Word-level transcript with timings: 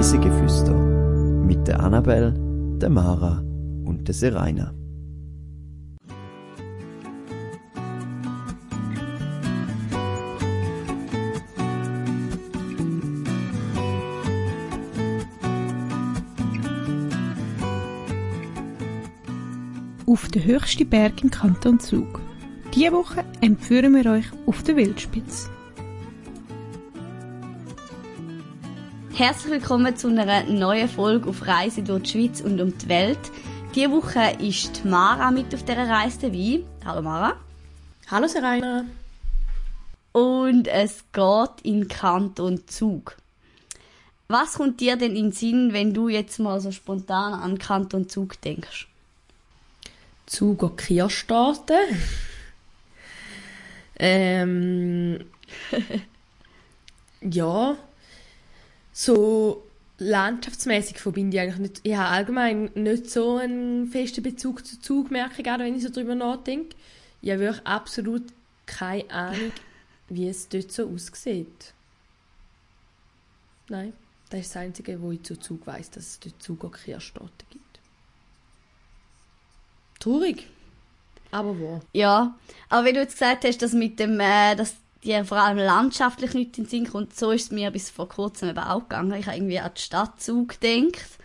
Reisegeflüster 0.00 0.72
mit 0.72 1.68
der 1.68 1.80
Annabel, 1.80 2.32
der 2.80 2.88
Mara 2.88 3.44
und 3.84 4.08
der 4.08 4.14
Seraina. 4.14 4.72
auf 20.06 20.28
den 20.28 20.44
höchsten 20.44 20.88
Berg 20.88 21.22
im 21.22 21.30
Kanton 21.30 21.78
Zug. 21.78 22.22
Diese 22.74 22.92
Woche 22.92 23.22
empführen 23.42 23.94
wir 23.94 24.10
euch 24.10 24.26
auf 24.46 24.62
den 24.62 24.76
Wildspitz. 24.76 25.50
Herzlich 29.20 29.52
willkommen 29.52 29.94
zu 29.98 30.08
einer 30.08 30.44
neuen 30.44 30.88
Folge 30.88 31.28
auf 31.28 31.46
Reise 31.46 31.82
durch 31.82 32.04
die 32.04 32.10
Schweiz 32.10 32.40
und 32.40 32.58
um 32.58 32.78
die 32.78 32.88
Welt. 32.88 33.18
Diese 33.74 33.90
Woche 33.90 34.42
ist 34.42 34.86
Mara 34.86 35.30
mit 35.30 35.54
auf 35.54 35.62
dieser 35.62 35.86
Reise 35.86 36.20
dabei. 36.22 36.60
Hallo 36.86 37.02
Mara. 37.02 37.36
Hallo 38.10 38.26
Serena. 38.26 38.86
Und 40.12 40.68
es 40.68 41.04
geht 41.12 41.50
in 41.64 41.86
Kanton 41.86 42.66
Zug. 42.66 43.18
Was 44.28 44.54
kommt 44.54 44.80
dir 44.80 44.96
denn 44.96 45.14
in 45.14 45.24
den 45.24 45.32
Sinn, 45.32 45.74
wenn 45.74 45.92
du 45.92 46.08
jetzt 46.08 46.38
mal 46.38 46.58
so 46.58 46.72
spontan 46.72 47.34
an 47.34 47.58
Kanton 47.58 48.08
Zug 48.08 48.40
denkst? 48.40 48.88
Zuger 50.24 50.70
Kirchstaaten. 50.70 51.76
ähm, 53.98 55.26
ja, 57.20 57.76
so 59.00 59.66
landschaftsmäßig 59.96 60.98
verbinde 60.98 61.36
ich 61.36 61.42
eigentlich 61.42 61.58
nicht, 61.58 61.80
ich 61.84 61.96
habe 61.96 62.10
allgemein 62.10 62.70
nicht 62.74 63.08
so 63.08 63.36
einen 63.36 63.86
festen 63.86 64.22
Bezug 64.22 64.66
zu 64.66 64.78
Zug, 64.78 65.10
merke 65.10 65.42
gerade, 65.42 65.64
wenn 65.64 65.74
ich 65.74 65.82
so 65.82 65.90
drüber 65.90 66.14
nachdenke. 66.14 66.76
Ich 67.22 67.30
habe 67.30 67.40
wirklich 67.40 67.66
absolut 67.66 68.24
keine 68.66 69.10
Ahnung, 69.10 69.52
wie 70.10 70.28
es 70.28 70.48
dort 70.50 70.70
so 70.70 70.86
aussieht. 70.86 71.72
Nein, 73.68 73.94
das 74.28 74.40
ist 74.40 74.54
das 74.54 74.62
Einzige, 74.62 75.00
wo 75.00 75.12
ich 75.12 75.22
zu 75.22 75.38
Zug 75.38 75.66
weiß, 75.66 75.90
dass 75.92 76.04
es 76.04 76.20
dort 76.20 76.42
Zuger 76.42 76.70
Kirchstaaten 76.70 77.46
gibt. 77.48 77.80
Traurig. 79.98 80.46
Aber 81.30 81.58
wo? 81.58 81.80
Ja, 81.94 82.38
aber 82.68 82.86
wie 82.86 82.92
du 82.92 83.00
jetzt 83.00 83.12
gesagt 83.12 83.44
hast, 83.44 83.62
dass 83.62 83.72
mit 83.72 83.98
dem, 83.98 84.20
äh, 84.20 84.56
dass 84.56 84.74
dir 85.04 85.24
vor 85.24 85.38
allem 85.38 85.58
landschaftlich 85.58 86.34
nicht 86.34 86.58
in 86.58 86.64
den 86.64 86.70
Sinn 86.70 86.90
kommt, 86.90 87.16
so 87.16 87.30
ist 87.30 87.44
es 87.44 87.50
mir 87.50 87.70
bis 87.70 87.90
vor 87.90 88.08
kurzem 88.08 88.50
eben 88.50 88.58
auch 88.58 88.80
gegangen. 88.80 89.12
Ich 89.14 89.26
habe 89.26 89.36
irgendwie 89.36 89.58
an 89.58 89.70
die 89.76 89.80
Stadtzug 89.80 90.60
gedacht 90.60 91.18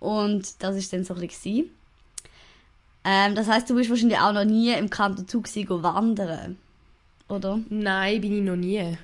und 0.00 0.62
das 0.62 0.76
ist 0.76 0.92
dann 0.92 1.04
so 1.04 1.14
ein 1.14 1.20
bisschen 1.20 1.70
ähm, 3.04 3.34
Das 3.34 3.48
heißt, 3.48 3.68
du 3.70 3.74
bist 3.74 3.90
wahrscheinlich 3.90 4.18
auch 4.18 4.32
noch 4.32 4.44
nie 4.44 4.72
im 4.72 4.90
Kanton 4.90 5.28
Zug 5.28 5.46
wandern, 5.68 6.58
oder? 7.28 7.60
Nein, 7.68 8.20
bin 8.20 8.38
ich 8.38 8.42
noch 8.42 8.56
nie. 8.56 8.96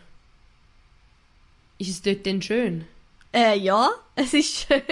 Ist 1.78 1.90
es 1.90 2.02
dort 2.02 2.26
denn 2.26 2.42
schön? 2.42 2.84
Äh, 3.32 3.58
ja, 3.58 3.90
es 4.14 4.34
ist 4.34 4.66
schön. 4.66 4.82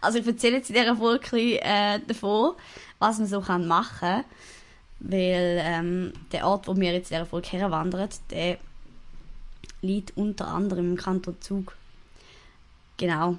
Also 0.00 0.18
ich 0.18 0.26
erzähle 0.26 0.56
jetzt 0.56 0.70
in 0.70 0.76
dieser 0.76 0.96
Folge 0.96 1.60
äh, 1.60 2.00
davon, 2.06 2.54
was 2.98 3.18
man 3.18 3.26
so 3.26 3.40
kann 3.40 3.66
machen 3.66 3.98
kann. 4.00 4.24
Weil 5.00 5.60
ähm, 5.62 6.12
der 6.30 6.46
Ort, 6.46 6.68
wo 6.68 6.76
wir 6.76 6.92
jetzt 6.92 7.10
in 7.10 7.16
dieser 7.16 7.26
Folge 7.26 7.48
herwandern, 7.52 8.08
der 8.30 8.58
liegt 9.82 10.16
unter 10.16 10.48
anderem 10.48 10.90
im 10.90 10.96
Kanton 10.96 11.40
Zug. 11.40 11.74
Genau. 12.98 13.38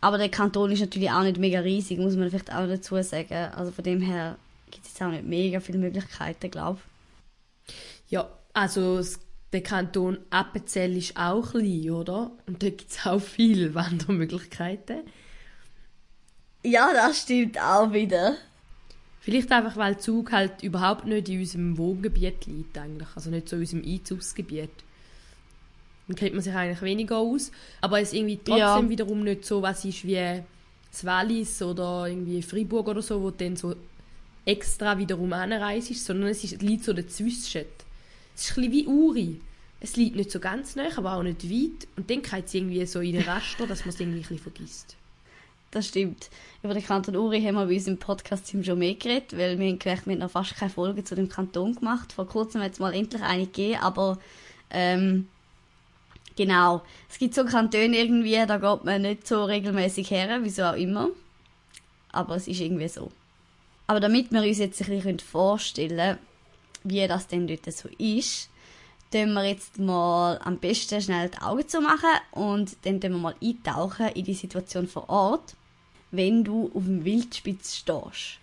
Aber 0.00 0.18
der 0.18 0.28
Kanton 0.28 0.70
ist 0.70 0.80
natürlich 0.80 1.10
auch 1.10 1.22
nicht 1.22 1.38
mega 1.38 1.60
riesig, 1.60 1.98
muss 1.98 2.16
man 2.16 2.28
vielleicht 2.30 2.52
auch 2.52 2.66
dazu 2.66 3.00
sagen. 3.02 3.52
Also 3.54 3.70
von 3.72 3.84
dem 3.84 4.00
her 4.00 4.36
gibt 4.70 4.84
es 4.84 4.92
jetzt 4.92 5.02
auch 5.02 5.10
nicht 5.10 5.24
mega 5.24 5.60
viele 5.60 5.78
Möglichkeiten, 5.78 6.50
glaube 6.50 6.80
ich. 7.66 7.74
Ja, 8.10 8.28
also 8.52 9.00
der 9.52 9.62
Kanton 9.62 10.18
Appenzell 10.30 10.96
ist 10.96 11.16
auch 11.16 11.52
klein, 11.52 11.90
oder? 11.90 12.32
Und 12.46 12.62
da 12.62 12.70
gibt 12.70 12.90
es 12.90 13.06
auch 13.06 13.20
viele 13.20 13.74
Wandermöglichkeiten. 13.74 15.02
Ja, 16.64 16.92
das 16.92 17.22
stimmt 17.22 17.60
auch 17.60 17.92
wieder. 17.92 18.36
Vielleicht 19.22 19.52
einfach, 19.52 19.76
weil 19.76 19.98
Zug 19.98 20.32
halt 20.32 20.64
überhaupt 20.64 21.06
nicht 21.06 21.28
in 21.28 21.38
unserem 21.38 21.78
Wohngebiet 21.78 22.44
liegt 22.46 22.76
eigentlich, 22.76 23.06
also 23.14 23.30
nicht 23.30 23.48
so 23.48 23.54
in 23.54 23.62
unserem 23.62 23.84
Einzugsgebiet. 23.84 24.70
Dann 26.08 26.16
kennt 26.16 26.34
man 26.34 26.42
sich 26.42 26.52
eigentlich 26.52 26.82
weniger 26.82 27.18
aus, 27.18 27.52
aber 27.80 28.00
es 28.00 28.08
ist 28.08 28.14
irgendwie 28.14 28.38
trotzdem 28.38 28.58
ja. 28.58 28.88
wiederum 28.88 29.22
nicht 29.22 29.44
so 29.44 29.62
was 29.62 29.84
ist 29.84 30.04
wie 30.04 30.42
das 30.90 31.04
Wallis 31.04 31.62
oder 31.62 32.08
irgendwie 32.08 32.42
Freiburg 32.42 32.88
oder 32.88 33.00
so, 33.00 33.22
wo 33.22 33.30
du 33.30 33.44
dann 33.44 33.54
so 33.54 33.76
extra 34.44 34.98
wiederum 34.98 35.32
anreist, 35.32 35.94
sondern 36.04 36.30
es, 36.30 36.42
ist, 36.42 36.54
es 36.54 36.60
liegt 36.60 36.82
so 36.82 36.92
dazwischen. 36.92 37.64
Es 38.34 38.48
ist 38.48 38.58
ein 38.58 38.70
bisschen 38.70 38.72
wie 38.72 38.86
Uri. 38.88 39.40
Es 39.78 39.94
liegt 39.94 40.16
nicht 40.16 40.32
so 40.32 40.40
ganz 40.40 40.74
nah, 40.74 40.88
aber 40.96 41.14
auch 41.14 41.22
nicht 41.22 41.48
weit. 41.48 41.86
Und 41.96 42.10
dann 42.10 42.22
geht 42.22 42.46
es 42.46 42.54
irgendwie 42.54 42.84
so 42.86 42.98
in 42.98 43.12
den 43.12 43.22
Raster, 43.22 43.68
dass 43.68 43.80
man 43.80 43.90
es 43.90 44.00
irgendwie 44.00 44.18
ein 44.18 44.22
bisschen 44.22 44.38
vergisst. 44.40 44.96
Das 45.72 45.88
stimmt. 45.88 46.28
Über 46.62 46.74
den 46.74 46.84
Kanton 46.84 47.16
Uri 47.16 47.42
haben 47.42 47.54
wir 47.54 47.64
bei 47.64 47.74
uns 47.74 47.86
im 47.86 47.98
Podcast 47.98 48.54
schon 48.62 48.78
mehr 48.78 48.94
geredet, 48.94 49.36
weil 49.36 49.58
wir 49.58 49.68
haben 49.68 49.78
gemerkt, 49.78 50.06
noch 50.06 50.30
fast 50.30 50.54
keine 50.54 50.70
Folge 50.70 51.02
zu 51.02 51.14
dem 51.14 51.30
Kanton 51.30 51.74
gemacht. 51.74 52.12
Vor 52.12 52.28
kurzem 52.28 52.60
hat 52.60 52.72
es 52.72 52.78
mal 52.78 52.94
endlich 52.94 53.22
eine 53.22 53.46
gegeben, 53.46 53.80
aber 53.80 54.18
ähm, 54.70 55.28
genau. 56.36 56.82
Es 57.10 57.18
gibt 57.18 57.34
so 57.34 57.46
Kantone 57.46 57.96
irgendwie, 57.96 58.44
da 58.46 58.58
geht 58.58 58.84
man 58.84 59.00
nicht 59.00 59.26
so 59.26 59.44
regelmäßig 59.44 60.10
her, 60.10 60.40
wieso 60.42 60.64
auch 60.64 60.76
immer. 60.76 61.08
Aber 62.12 62.36
es 62.36 62.46
ist 62.46 62.60
irgendwie 62.60 62.88
so. 62.88 63.10
Aber 63.86 63.98
damit 63.98 64.30
wir 64.30 64.42
uns 64.42 64.58
jetzt 64.58 64.82
ein 64.82 64.88
bisschen 64.88 65.20
vorstellen 65.20 66.18
wie 66.84 67.06
das 67.06 67.28
denn 67.28 67.46
dort 67.46 67.72
so 67.72 67.88
ist, 67.96 68.50
tun 69.10 69.32
wir 69.32 69.44
jetzt 69.44 69.78
mal 69.78 70.38
am 70.44 70.58
besten 70.58 71.00
schnell 71.00 71.30
die 71.30 71.40
Augen 71.40 71.66
zu 71.66 71.80
machen 71.80 72.10
und 72.32 72.76
dann 72.82 73.00
tun 73.00 73.12
wir 73.12 73.18
mal 73.18 73.34
eintauchen 73.42 74.08
in 74.08 74.24
die 74.24 74.34
Situation 74.34 74.86
vor 74.86 75.08
Ort 75.08 75.54
wenn 76.12 76.44
du 76.44 76.70
auf 76.74 76.84
dem 76.84 77.04
Wildspitz 77.04 77.76
stehst. 77.76 78.38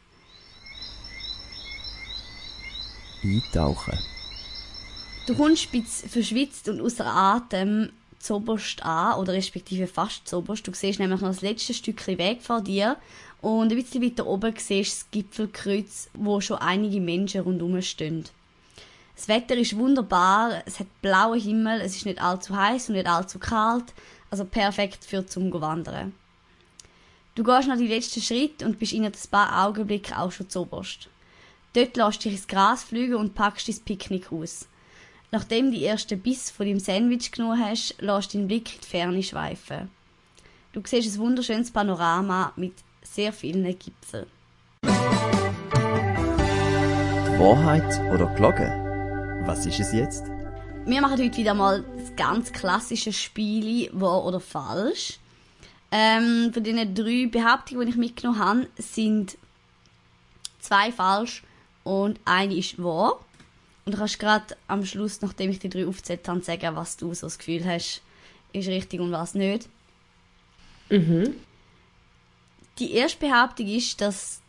Eintauchen. 3.23 3.97
Du 5.27 5.35
kommst 5.35 5.63
spitz 5.63 6.03
verschwitzt 6.07 6.67
und 6.69 6.81
außer 6.81 7.05
Atem 7.05 7.91
zoberst 8.17 8.83
an, 8.83 9.19
oder 9.19 9.33
respektive 9.33 9.87
fast 9.87 10.27
zoberst. 10.27 10.67
Du 10.67 10.73
siehst 10.73 10.99
nämlich 10.99 11.21
noch 11.21 11.29
das 11.29 11.41
letzte 11.41 11.73
Stückchen 11.73 12.17
Weg 12.17 12.41
vor 12.41 12.61
dir 12.61 12.97
und 13.41 13.71
ein 13.71 13.77
bisschen 13.77 14.03
weiter 14.03 14.27
oben 14.27 14.53
siehst 14.57 14.69
du 14.69 14.81
das 14.81 15.11
Gipfelkreuz, 15.11 16.09
wo 16.13 16.41
schon 16.41 16.57
einige 16.57 16.99
Menschen 16.99 17.41
rundherum 17.41 17.81
stehen. 17.81 18.25
Das 19.15 19.27
Wetter 19.27 19.55
ist 19.55 19.77
wunderbar, 19.77 20.63
es 20.65 20.79
hat 20.79 20.87
blauen 21.01 21.39
Himmel, 21.39 21.81
es 21.81 21.95
ist 21.95 22.05
nicht 22.05 22.21
allzu 22.21 22.55
heiß 22.55 22.89
und 22.89 22.95
nicht 22.95 23.07
allzu 23.07 23.37
kalt, 23.37 23.93
also 24.29 24.45
perfekt 24.45 25.03
für 25.03 25.25
zum 25.25 25.51
Wandern. 25.51 26.13
Du 27.39 27.45
gehst 27.45 27.69
noch 27.69 27.77
die 27.77 27.87
letzten 27.87 28.21
Schritte 28.21 28.65
und 28.65 28.79
bist 28.79 28.91
in 28.91 29.05
ein 29.05 29.13
paar 29.31 29.65
Augenblicken 29.65 30.13
auch 30.17 30.29
schon 30.29 30.49
zuoberst. 30.49 31.07
Dort 31.71 31.95
lässt 31.95 32.25
dich 32.25 32.33
ins 32.33 32.47
Gras 32.49 32.83
fliegen 32.83 33.15
und 33.15 33.33
packst 33.33 33.69
dein 33.69 33.79
Picknick 33.85 34.29
aus. 34.33 34.67
Nachdem 35.31 35.71
du 35.71 35.77
die 35.77 35.85
ersten 35.85 36.19
Biss 36.19 36.51
von 36.51 36.65
deinem 36.65 36.81
Sandwich 36.81 37.31
genommen 37.31 37.63
hast, 37.63 37.95
lässt 38.01 38.33
deinen 38.33 38.49
Blick 38.49 38.75
in 38.75 38.81
die 38.81 38.87
Ferne 38.87 39.23
schweifen. 39.23 39.89
Du 40.73 40.81
siehst 40.85 41.15
ein 41.15 41.19
wunderschönes 41.21 41.71
Panorama 41.71 42.51
mit 42.57 42.73
sehr 43.03 43.31
vielen 43.31 43.63
Gipfeln. 43.63 44.25
Wahrheit 47.39 48.01
oder 48.13 48.25
Glocke? 48.35 48.67
Was 49.45 49.65
ist 49.65 49.79
es 49.79 49.93
jetzt? 49.93 50.25
Wir 50.85 50.99
machen 50.99 51.23
heute 51.23 51.37
wieder 51.37 51.53
mal 51.53 51.85
das 51.97 52.13
ganz 52.17 52.51
klassische 52.51 53.13
Spiel, 53.13 53.89
wahr 53.93 54.25
oder 54.25 54.41
falsch. 54.41 55.19
Ähm, 55.91 56.53
von 56.53 56.63
den 56.63 56.93
drei 56.93 57.27
Behauptungen, 57.27 57.85
die 57.85 57.91
ich 57.91 57.97
mitgenommen 57.97 58.39
habe, 58.39 58.67
sind 58.77 59.37
zwei 60.59 60.91
falsch 60.91 61.43
und 61.83 62.19
eine 62.25 62.55
ist 62.55 62.81
wahr. 62.81 63.19
Und 63.85 63.93
du 63.93 63.97
kannst 63.97 64.19
gerade 64.19 64.55
am 64.67 64.85
Schluss, 64.85 65.21
nachdem 65.21 65.49
ich 65.49 65.59
die 65.59 65.69
drei 65.69 65.87
aufgezählt 65.87 66.27
habe, 66.27 66.41
sagen, 66.41 66.75
was 66.75 66.97
du 66.97 67.13
so 67.13 67.25
das 67.25 67.39
Gefühl 67.39 67.65
hast, 67.65 68.03
ist 68.53 68.67
richtig 68.67 68.99
und 68.99 69.11
was 69.11 69.33
nicht. 69.33 69.67
Mhm. 70.89 71.35
Die 72.77 72.93
erste 72.93 73.19
Behauptung 73.19 73.67
ist, 73.67 73.99
dass 73.99 74.41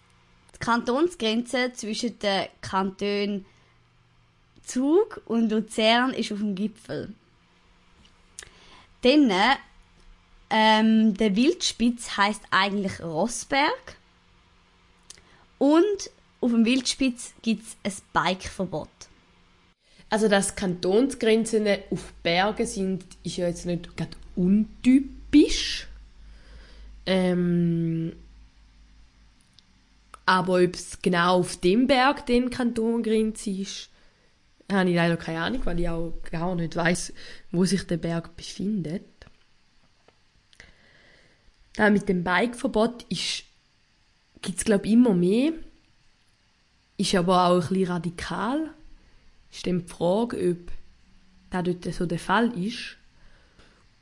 die 0.55 0.59
Kantonsgrenze 0.59 1.73
zwischen 1.73 2.19
den 2.19 2.49
Kantonen 2.61 3.47
Zug 4.63 5.21
und 5.25 5.51
Luzern 5.51 6.13
ist 6.13 6.31
auf 6.33 6.39
dem 6.39 6.55
Gipfel. 6.55 7.13
Dann 9.03 9.33
ähm, 10.51 11.15
der 11.15 11.37
Wildspitz 11.37 12.17
heißt 12.17 12.43
eigentlich 12.51 13.01
Rossberg. 13.01 13.97
Und 15.59 16.11
auf 16.41 16.51
dem 16.51 16.65
Wildspitz 16.65 17.35
gibt 17.43 17.65
es 17.83 18.03
ein 18.15 18.25
Bikeverbot. 18.25 18.89
Also, 20.09 20.27
dass 20.27 20.57
Kantonsgrenzen 20.57 21.69
auf 21.91 22.13
Bergen 22.23 22.67
sind, 22.67 23.05
ist 23.23 23.37
ja 23.37 23.47
jetzt 23.47 23.67
nicht 23.67 23.97
gerade 23.97 24.17
untypisch. 24.35 25.87
Ähm, 27.07 28.13
aber 30.27 30.63
ob 30.63 30.75
es 30.75 31.01
genau 31.01 31.41
auf 31.41 31.57
dem 31.59 31.87
Berg 31.87 32.27
den 32.27 32.51
Kanton 32.51 33.03
Grinz 33.03 33.47
ist, 33.47 33.89
habe 34.71 34.91
ich 34.91 34.97
leider 34.97 35.17
keine 35.17 35.41
Ahnung, 35.41 35.61
weil 35.65 35.81
ich 35.81 35.89
auch 35.89 36.13
gar 36.31 36.55
nicht 36.55 36.77
weiß, 36.77 37.13
wo 37.51 37.65
sich 37.65 37.87
der 37.87 37.97
Berg 37.97 38.37
befindet. 38.37 39.05
Da 41.75 41.91
mit 41.91 42.09
dem 42.09 42.25
Bikeverbot 42.25 43.07
es 43.11 43.45
glaube 44.65 44.87
ich 44.87 44.93
immer 44.93 45.15
mehr, 45.15 45.53
ist 46.97 47.15
aber 47.15 47.47
auch 47.47 47.63
ein 47.63 47.69
bisschen 47.69 47.87
radikal. 47.87 48.71
Ist 49.51 49.67
dann 49.67 49.81
die 49.81 49.89
Frage, 49.89 50.51
ob 50.51 50.73
das 51.51 51.65
dort 51.65 51.95
so 51.95 52.07
der 52.07 52.19
Fall 52.19 52.57
ist. 52.59 52.97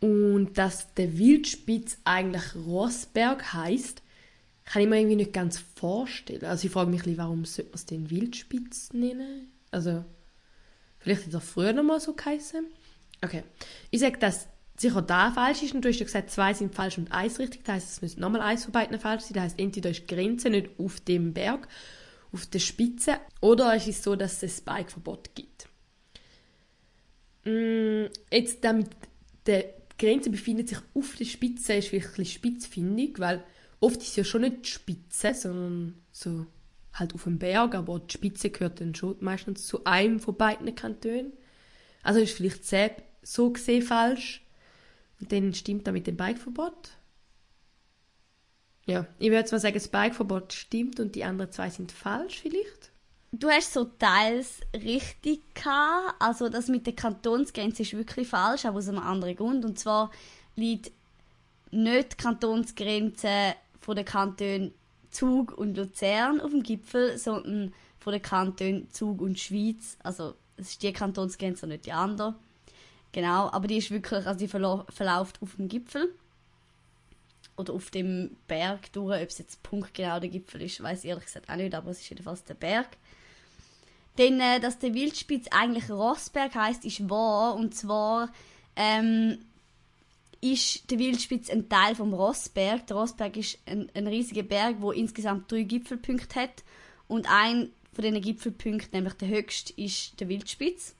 Und 0.01 0.57
dass 0.59 0.95
der 0.95 1.19
Wildspitz 1.19 1.99
eigentlich 2.05 2.55
Rossberg 2.55 3.53
heißt, 3.53 4.03
kann 4.65 4.83
ich 4.83 4.89
mir 4.89 4.99
irgendwie 4.99 5.17
nicht 5.17 5.33
ganz 5.33 5.59
vorstellen. 5.59 6.45
Also 6.45 6.67
ich 6.67 6.73
frage 6.73 6.91
mich, 6.91 7.03
warum 7.17 7.45
sollte 7.45 7.71
man 7.71 7.75
es 7.75 7.87
den 7.87 8.11
Wildspitz 8.11 8.93
nennen? 8.93 9.51
Also, 9.71 10.05
vielleicht 10.99 11.27
hat 11.27 11.35
er 11.35 11.41
früher 11.41 11.73
noch 11.73 11.83
mal 11.83 12.01
so 12.01 12.13
geheißen. 12.13 12.67
Okay. 13.25 13.43
Ich 13.91 14.01
sage, 14.01 14.19
dass 14.19 14.47
sicher 14.81 15.03
da 15.03 15.33
falsch 15.33 15.63
ist 15.63 15.75
und 15.75 15.85
du 15.85 15.89
hast 15.89 15.99
ja 15.99 16.07
gesagt, 16.07 16.31
zwei 16.31 16.55
sind 16.55 16.75
falsch 16.75 16.99
und 16.99 17.13
eins 17.13 17.39
richtig. 17.39 17.65
Das 17.65 17.77
heisst, 17.77 17.91
es 17.91 18.03
müsste 18.03 18.21
nochmal 18.21 18.43
eins 18.43 18.65
von 18.65 18.73
beiden 18.73 18.99
falsch 18.99 19.25
sein. 19.25 19.35
Das 19.35 19.43
heisst, 19.45 19.59
entweder 19.59 19.91
ist 19.91 20.03
die 20.03 20.15
Grenze 20.15 20.51
nicht 20.51 20.71
auf 20.79 21.01
dem 21.01 21.33
Berg, 21.33 21.69
auf 22.33 22.47
der 22.47 22.59
Spitze, 22.59 23.17
oder 23.41 23.75
es 23.75 23.87
ist 23.89 24.03
so, 24.03 24.17
dass 24.17 24.43
es 24.43 24.67
ein 24.67 24.77
Bikeverbot 24.77 25.35
gibt. 25.35 25.69
Mm, 27.45 28.07
jetzt 28.31 28.63
damit 28.63 28.89
die 29.47 29.65
Grenze 29.99 30.31
befindet 30.31 30.69
sich 30.69 30.79
auf 30.95 31.17
der 31.17 31.25
Spitze, 31.25 31.75
ist 31.75 31.93
wirklich 31.93 32.33
spitzfindig, 32.33 33.19
weil 33.19 33.43
oft 33.81 34.01
ist 34.01 34.17
ja 34.17 34.25
schon 34.25 34.43
nicht 34.43 34.65
die 34.65 34.71
Spitze, 34.71 35.35
sondern 35.35 35.95
so 36.13 36.47
halt 36.93 37.15
auf 37.15 37.25
dem 37.25 37.39
Berg, 37.39 37.75
aber 37.75 38.01
die 38.01 38.15
Spitze 38.15 38.51
gehört 38.51 38.81
dann 38.81 38.95
schon 38.95 39.17
meistens 39.21 39.67
zu 39.67 39.85
einem 39.85 40.21
von 40.21 40.37
beiden 40.37 40.75
Kantonen. 40.75 41.33
Also 42.03 42.21
ist 42.21 42.37
vielleicht 42.37 42.65
so 43.23 43.51
gesehen 43.51 43.83
falsch. 43.83 44.45
Und 45.21 45.33
dann 45.33 45.55
stimmt 45.55 45.87
da 45.87 45.93
mit 45.93 46.07
dem 46.07 46.17
Bikeverbot. 46.17 46.91
Ja, 48.87 49.07
ich 49.19 49.31
würde 49.31 49.45
zwar 49.45 49.59
sagen, 49.59 49.75
das 49.75 49.89
Bikeverbot 49.89 50.53
stimmt 50.53 50.99
und 51.01 51.15
die 51.15 51.25
anderen 51.25 51.53
zwei 51.53 51.69
sind 51.69 51.93
falsch 51.93 52.41
vielleicht. 52.41 52.91
Du 53.33 53.51
hast 53.51 53.75
so 53.75 53.85
teils 53.85 54.61
richtig 54.73 55.55
gehabt. 55.55 56.15
Also 56.19 56.49
das 56.49 56.69
mit 56.69 56.87
der 56.87 56.95
Kantonsgrenze 56.95 57.83
ist 57.83 57.93
wirklich 57.93 58.29
falsch, 58.29 58.65
aber 58.65 58.79
aus 58.79 58.89
einem 58.89 59.01
anderen 59.01 59.37
Grund. 59.37 59.65
Und 59.67 59.79
zwar 59.79 60.11
liegt 60.57 60.93
nicht 61.71 62.13
die 62.13 62.17
Kantonsgrenze 62.17 63.55
von 63.81 63.97
den 63.97 64.07
Kantonen 64.07 64.73
Zug 65.11 65.53
und 65.53 65.77
Luzern 65.77 66.41
auf 66.41 66.51
dem 66.51 66.63
Gipfel, 66.63 67.19
sondern 67.19 67.75
von 67.99 68.13
den 68.15 68.23
Kantonen 68.23 68.91
Zug 68.91 69.21
und 69.21 69.39
Schweiz. 69.39 69.99
Also 70.03 70.35
es 70.57 70.71
ist 70.71 70.83
die 70.83 70.93
Kantonsgrenze 70.93 71.67
und 71.67 71.71
nicht 71.71 71.85
die 71.85 71.93
andere. 71.93 72.35
Genau, 73.13 73.51
aber 73.51 73.67
die 73.67 73.79
ist 73.79 73.91
wirklich, 73.91 74.27
also 74.27 74.39
die 74.39 74.49
verläuft 74.49 75.41
auf 75.43 75.57
dem 75.57 75.69
Gipfel 75.69 76.15
oder 77.57 77.73
auf 77.73 77.91
dem 77.91 78.37
Berg 78.47 78.93
durch. 78.93 79.23
Ob 79.23 79.29
es 79.29 79.39
jetzt 79.39 79.63
punktgenau 79.63 80.21
der 80.21 80.29
Gipfel 80.29 80.63
ist, 80.63 80.83
weiß 80.83 81.05
ich 81.05 81.11
ehrlich 81.11 81.25
gesagt 81.25 81.49
auch 81.49 81.57
nicht, 81.57 81.75
aber 81.75 81.91
es 81.91 82.01
ist 82.01 82.11
jedenfalls 82.11 82.45
der 82.45 82.55
Berg. 82.55 82.89
Denn, 84.19 84.41
äh, 84.41 84.61
dass 84.61 84.79
der 84.79 84.95
Wildspitz 84.95 85.47
eigentlich 85.51 85.91
Rossberg 85.91 86.55
heißt, 86.55 86.85
ist 86.85 87.09
wahr. 87.09 87.55
Und 87.55 87.75
zwar 87.75 88.31
ähm, 88.77 89.39
ist 90.41 90.91
der 90.91 90.99
Wildspitz 90.99 91.51
ein 91.51 91.69
Teil 91.69 91.95
vom 91.95 92.13
Rossberg. 92.13 92.87
Der 92.89 92.97
Rossberg 92.97 93.37
ist 93.37 93.59
ein, 93.67 93.89
ein 93.95 94.07
riesiger 94.07 94.43
Berg, 94.43 94.77
wo 94.81 94.91
insgesamt 94.91 95.51
drei 95.51 95.63
Gipfelpunkte 95.63 96.41
hat. 96.41 96.65
Und 97.07 97.31
ein 97.31 97.71
von 97.93 98.05
diesen 98.05 98.21
Gipfelpunkten, 98.21 98.91
nämlich 98.93 99.15
der 99.15 99.29
höchste, 99.29 99.73
ist 99.81 100.21
der 100.21 100.29
Wildspitz. 100.29 100.95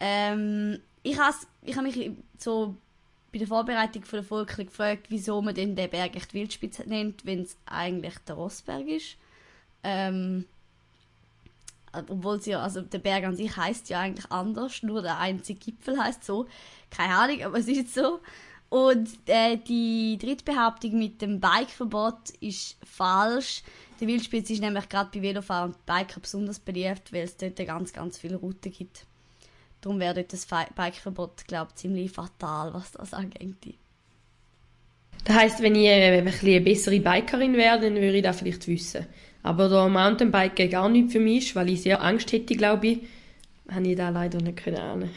Ähm, 0.00 0.78
ich 1.02 1.18
habe 1.18 1.36
ich 1.62 1.76
mich 1.76 2.10
so 2.38 2.76
bei 3.32 3.38
der 3.38 3.48
Vorbereitung 3.48 4.04
von 4.04 4.18
der 4.18 4.24
Folge 4.24 4.64
gefragt, 4.64 5.06
wieso 5.10 5.42
man 5.42 5.54
denn 5.54 5.76
den 5.76 5.90
Berg 5.90 6.16
echt 6.16 6.34
Wildspitze 6.34 6.88
nennt, 6.88 7.26
wenn 7.26 7.42
es 7.42 7.56
eigentlich 7.66 8.18
der 8.26 8.36
Rossberg 8.36 8.86
ist. 8.86 9.16
Ähm, 9.84 10.46
obwohl 11.92 12.40
sie 12.40 12.50
ja, 12.50 12.62
also 12.62 12.80
der 12.80 12.98
Berg 12.98 13.24
an 13.24 13.36
sich 13.36 13.56
heißt 13.56 13.88
ja 13.90 14.00
eigentlich 14.00 14.30
anders, 14.30 14.82
nur 14.82 15.02
der 15.02 15.18
einzige 15.18 15.58
Gipfel 15.58 15.98
heißt 15.98 16.24
so. 16.24 16.46
Keine 16.90 17.14
Ahnung, 17.14 17.42
aber 17.42 17.58
es 17.58 17.68
ist 17.68 17.94
so. 17.94 18.20
Und 18.70 19.08
äh, 19.26 19.56
die 19.56 20.18
dritte 20.18 20.44
Behauptung 20.44 20.98
mit 20.98 21.22
dem 21.22 21.40
Bikeverbot 21.40 22.30
ist 22.40 22.76
falsch. 22.84 23.62
Der 24.00 24.08
Wildspitze 24.08 24.52
ist 24.52 24.60
nämlich 24.60 24.88
gerade 24.88 25.10
bei 25.12 25.22
Velofahrern 25.22 25.72
und 25.72 25.86
Biker 25.86 26.20
besonders 26.20 26.58
beliebt, 26.58 27.12
weil 27.12 27.22
es 27.22 27.36
dort 27.36 27.56
ganz, 27.56 27.92
ganz 27.92 28.18
viele 28.18 28.36
Routen 28.36 28.70
gibt. 28.70 29.06
Darum 29.80 30.00
wäre 30.00 30.14
dort 30.14 30.32
das 30.32 30.46
Bikeverbot, 30.46 31.46
glaube 31.46 31.68
ich, 31.70 31.76
ziemlich 31.76 32.10
fatal, 32.10 32.74
was 32.74 32.92
das 32.92 33.14
angeht. 33.14 33.78
Das 35.24 35.36
heisst, 35.36 35.62
wenn 35.62 35.74
ich 35.76 35.86
äh, 35.86 36.18
ein 36.18 36.26
eine 36.26 36.60
bessere 36.60 36.98
Bikerin 36.98 37.54
wäre, 37.54 37.80
dann 37.80 37.94
würde 37.94 38.16
ich 38.16 38.22
das 38.22 38.40
vielleicht 38.40 38.66
wissen. 38.66 39.06
Aber 39.42 39.68
da 39.68 39.88
Mountainbiken 39.88 40.68
gar 40.68 40.88
nicht 40.88 41.12
für 41.12 41.20
mich 41.20 41.48
ist, 41.48 41.56
weil 41.56 41.70
ich 41.70 41.82
sehr 41.82 42.02
Angst 42.02 42.32
hätte, 42.32 42.56
glaube 42.56 42.86
ich, 42.88 42.98
habe 43.70 43.86
ich 43.86 43.96
da 43.96 44.08
leider 44.08 44.40
nicht 44.40 44.56
können 44.56 44.78
ahnen. 44.78 45.10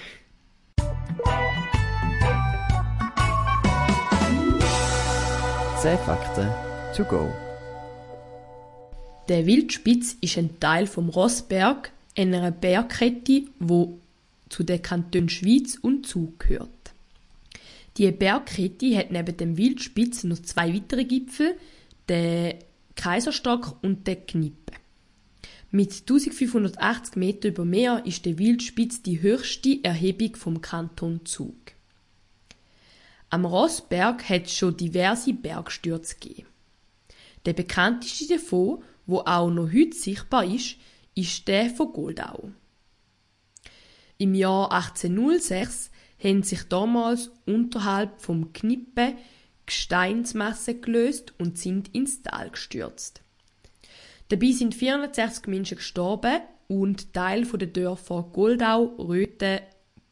Zehn 5.82 5.98
Fakten 6.00 6.50
to 6.96 7.04
go. 7.06 7.32
Der 9.28 9.48
Wildspitz 9.48 10.18
ist 10.22 10.38
ein 10.38 10.60
Teil 10.60 10.86
vom 10.86 11.10
Rossberg, 11.10 11.92
einer 12.16 12.52
Bergkette, 12.52 13.46
wo 13.60 13.98
zu 14.52 14.64
den 14.64 14.82
Kantonen 14.82 15.30
Schweiz 15.30 15.78
und 15.82 16.06
Zug 16.06 16.40
gehört. 16.40 16.70
Die 17.98 18.12
Bergkette 18.12 18.98
hat 18.98 19.12
neben 19.12 19.36
dem 19.38 19.58
Wildspitz 19.58 20.24
noch 20.24 20.40
zwei 20.40 20.74
weitere 20.74 21.06
Gipfel, 21.06 21.58
den 22.10 22.56
Kaiserstock 22.96 23.78
und 23.82 24.08
den 24.08 24.26
Knippe. 24.26 24.74
Mit 25.72 25.92
1580 26.02 27.16
Meter 27.16 27.50
über 27.50 27.64
Meer 27.64 28.04
ist 28.06 28.26
der 28.26 28.38
Wildspitz 28.38 29.02
die 29.02 29.22
höchste 29.22 29.80
Erhebung 29.84 30.36
vom 30.36 30.62
Kanton 30.62 31.26
Zug. 31.26 31.56
Am 33.30 33.46
Rossberg 33.46 34.28
hat 34.28 34.48
es 34.48 34.58
schon 34.58 34.76
diverse 34.76 35.34
Bergstürze 35.34 36.16
gegeben. 36.20 36.48
Der 37.46 37.54
bekannteste 37.54 38.36
davon, 38.36 38.84
wo 39.06 39.20
auch 39.20 39.50
noch 39.50 39.72
heute 39.72 39.96
sichtbar 39.96 40.44
ist, 40.44 40.76
ist 41.16 41.48
der 41.48 41.70
von 41.70 41.94
Goldau. 41.94 42.52
Im 44.22 44.36
Jahr 44.36 44.72
1806 44.72 45.90
haben 46.24 46.44
sich 46.44 46.66
damals 46.66 47.32
unterhalb 47.48 48.22
vom 48.22 48.54
Knippe 48.54 49.16
Gesteinsmassen 49.66 50.80
gelöst 50.80 51.34
und 51.40 51.58
sind 51.58 51.96
ins 51.96 52.22
Tal 52.22 52.52
gestürzt. 52.52 53.24
Dabei 54.30 54.52
sind 54.52 54.76
460 54.76 55.48
Menschen 55.48 55.78
gestorben 55.78 56.40
und 56.68 57.14
Teil 57.14 57.46
der 57.46 57.68
Dörfer 57.68 58.30
Goldau, 58.32 58.94
Röthe, 59.00 59.64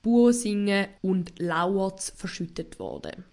Bursingen 0.01 0.87
und 1.03 1.37
Lauerz 1.37 2.11
verschüttet 2.15 2.79
worden. 2.79 3.25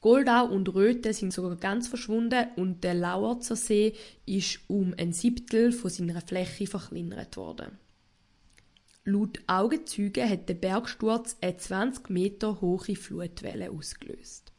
Goldau 0.00 0.46
und 0.46 0.72
Röthe 0.72 1.12
sind 1.12 1.32
sogar 1.32 1.56
ganz 1.56 1.88
verschwunden 1.88 2.46
und 2.54 2.84
der 2.84 2.94
Lauerzer 2.94 3.56
See 3.56 3.94
ist 4.24 4.60
um 4.68 4.94
ein 4.96 5.12
Siebtel 5.12 5.72
von 5.72 5.90
seiner 5.90 6.20
Fläche 6.20 6.68
verkleinert 6.68 7.36
worden. 7.36 7.76
Laut 9.06 9.40
Augenzeugen 9.46 10.30
hat 10.30 10.48
der 10.48 10.54
Bergsturz 10.54 11.36
eine 11.42 11.58
20 11.58 12.08
Meter 12.08 12.62
hohe 12.62 12.96
Flutwelle 12.96 13.70
ausgelöst. 13.70 14.50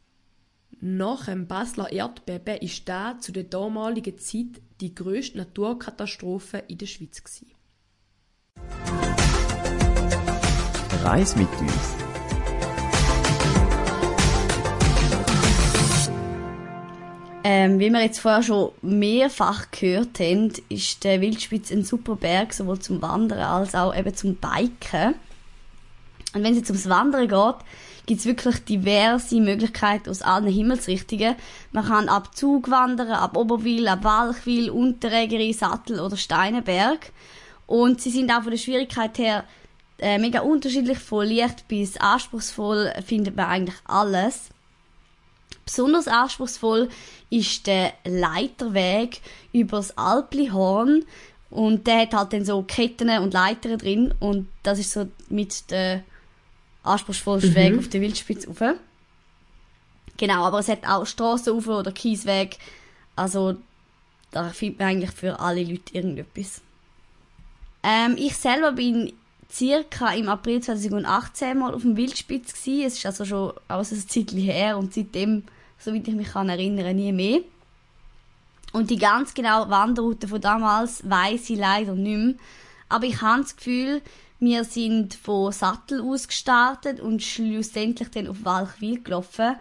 Nach 0.80 1.26
dem 1.26 1.48
Basler 1.48 1.92
Erdbeben 1.92 2.58
ist 2.58 2.88
da 2.88 3.18
zu 3.20 3.32
der 3.32 3.46
damaligen 3.46 4.20
Zeit 4.20 4.62
die 4.82 4.94
grösste 4.94 5.40
Naturkatastrophe 5.40 6.60
in 6.68 6.78
der 6.78 6.86
Schweiz. 6.86 7.24
Reis 11.02 11.36
mit 11.36 11.50
uns. 11.60 12.15
Ähm, 17.48 17.78
wie 17.78 17.92
wir 17.92 18.02
jetzt 18.02 18.22
vorher 18.22 18.42
schon 18.42 18.72
mehrfach 18.82 19.70
gehört 19.70 20.20
haben, 20.20 20.52
ist 20.68 21.04
der 21.04 21.22
Wildspitz 21.22 21.72
ein 21.72 21.84
super 21.84 22.16
Berg, 22.16 22.54
sowohl 22.54 22.80
zum 22.80 23.04
Wandern 23.04 23.38
als 23.38 23.76
auch 23.76 23.96
eben 23.96 24.16
zum 24.16 24.34
Biken. 24.38 25.14
Und 26.34 26.44
wenn 26.44 26.54
es 26.54 26.58
jetzt 26.58 26.72
ums 26.72 26.90
Wandern 26.90 27.28
geht, 27.28 27.56
gibt 28.08 28.20
es 28.20 28.26
wirklich 28.26 28.66
diverse 28.66 29.40
Möglichkeiten 29.40 30.10
aus 30.10 30.24
allen 30.24 30.48
Himmelsrichtungen. 30.48 31.36
Man 31.72 31.86
kann 31.86 32.10
ab 32.10 32.36
Zug 32.36 32.72
wandern, 32.72 33.12
ab 33.12 33.38
Oberwil, 33.38 33.88
ab 33.90 34.04
Walchwil, 34.04 34.72
Unterregeri, 34.72 35.54
Sattel 35.54 36.00
oder 36.00 36.18
Steinenberg. 36.18 37.12
Und 37.68 38.02
sie 38.02 38.10
sind 38.10 38.32
auch 38.32 38.42
von 38.42 38.54
der 38.54 38.58
Schwierigkeit 38.58 39.20
her 39.20 39.44
äh, 40.00 40.18
mega 40.18 40.40
unterschiedlich, 40.40 40.98
von 40.98 41.28
leicht 41.28 41.68
bis 41.68 41.98
anspruchsvoll 41.98 42.92
findet 43.06 43.36
man 43.36 43.46
eigentlich 43.46 43.78
alles. 43.86 44.50
Besonders 45.66 46.08
anspruchsvoll 46.08 46.90
ist 47.30 47.66
der 47.68 47.94
Leiterweg 48.04 49.20
übers 49.52 49.98
Alplihorn 49.98 51.04
und 51.50 51.88
der 51.88 52.02
hat 52.02 52.14
halt 52.14 52.34
dann 52.34 52.46
so 52.46 52.62
Ketten 52.64 53.10
und 53.10 53.34
Leitern 53.34 53.78
drin 53.78 54.14
und 54.20 54.48
das 54.64 54.78
ist 54.80 54.92
so 54.92 55.08
mit 55.30 55.72
der 55.72 56.04
anspruchsvollste 56.84 57.50
Mhm. 57.50 57.56
Weg 57.56 57.78
auf 57.80 57.88
der 57.90 58.02
Wildspitze 58.02 58.48
rauf. 58.48 58.78
Genau, 60.18 60.46
aber 60.46 60.60
es 60.60 60.70
hat 60.70 60.86
auch 60.88 61.06
Strassen 61.06 61.54
rauf 61.54 61.68
oder 61.68 61.92
Kiesweg. 61.92 62.58
Also 63.16 63.58
da 64.32 64.50
findet 64.50 64.80
man 64.80 64.88
eigentlich 64.90 65.12
für 65.12 65.40
alle 65.40 65.64
Leute 65.64 65.94
irgendetwas. 65.94 66.62
Ähm, 67.84 68.16
ich 68.18 68.36
selber 68.36 68.72
bin 68.74 69.14
circa 69.52 70.14
im 70.14 70.30
April 70.30 70.62
2018 70.62 71.58
mal 71.58 71.74
auf 71.74 71.82
dem 71.82 71.98
Wildspitz 71.98 72.54
gsi. 72.54 72.84
Es 72.84 72.96
ist 72.98 73.06
also 73.06 73.26
schon 73.26 73.54
aus 73.68 73.92
ein 73.92 74.08
Zeitchen 74.08 74.40
her 74.40 74.78
und 74.78 74.94
seitdem, 74.94 75.44
soweit 75.86 76.08
ich 76.08 76.16
mich 76.16 76.32
kann 76.32 76.50
erinnern, 76.50 76.96
nie 76.96 77.14
mehr. 77.14 77.42
Und 78.74 78.90
die 78.90 78.98
ganz 78.98 79.34
genaue 79.34 79.70
Wanderroute 79.70 80.28
von 80.28 80.42
damals 80.42 81.08
weiß 81.10 81.50
ich 81.50 81.58
leider 81.58 81.94
nicht 81.94 82.18
mehr. 82.18 82.34
Aber 82.90 83.06
ich 83.06 83.22
habe 83.22 83.42
das 83.42 83.56
Gefühl, 83.56 84.02
wir 84.40 84.64
sind 84.64 85.14
von 85.14 85.52
Sattel 85.52 86.02
aus 86.02 86.28
gestartet 86.28 87.00
und 87.00 87.24
schlussendlich 87.24 88.10
dann 88.10 88.28
auf 88.28 88.44
Walchwil 88.44 89.02
gelaufen. 89.02 89.56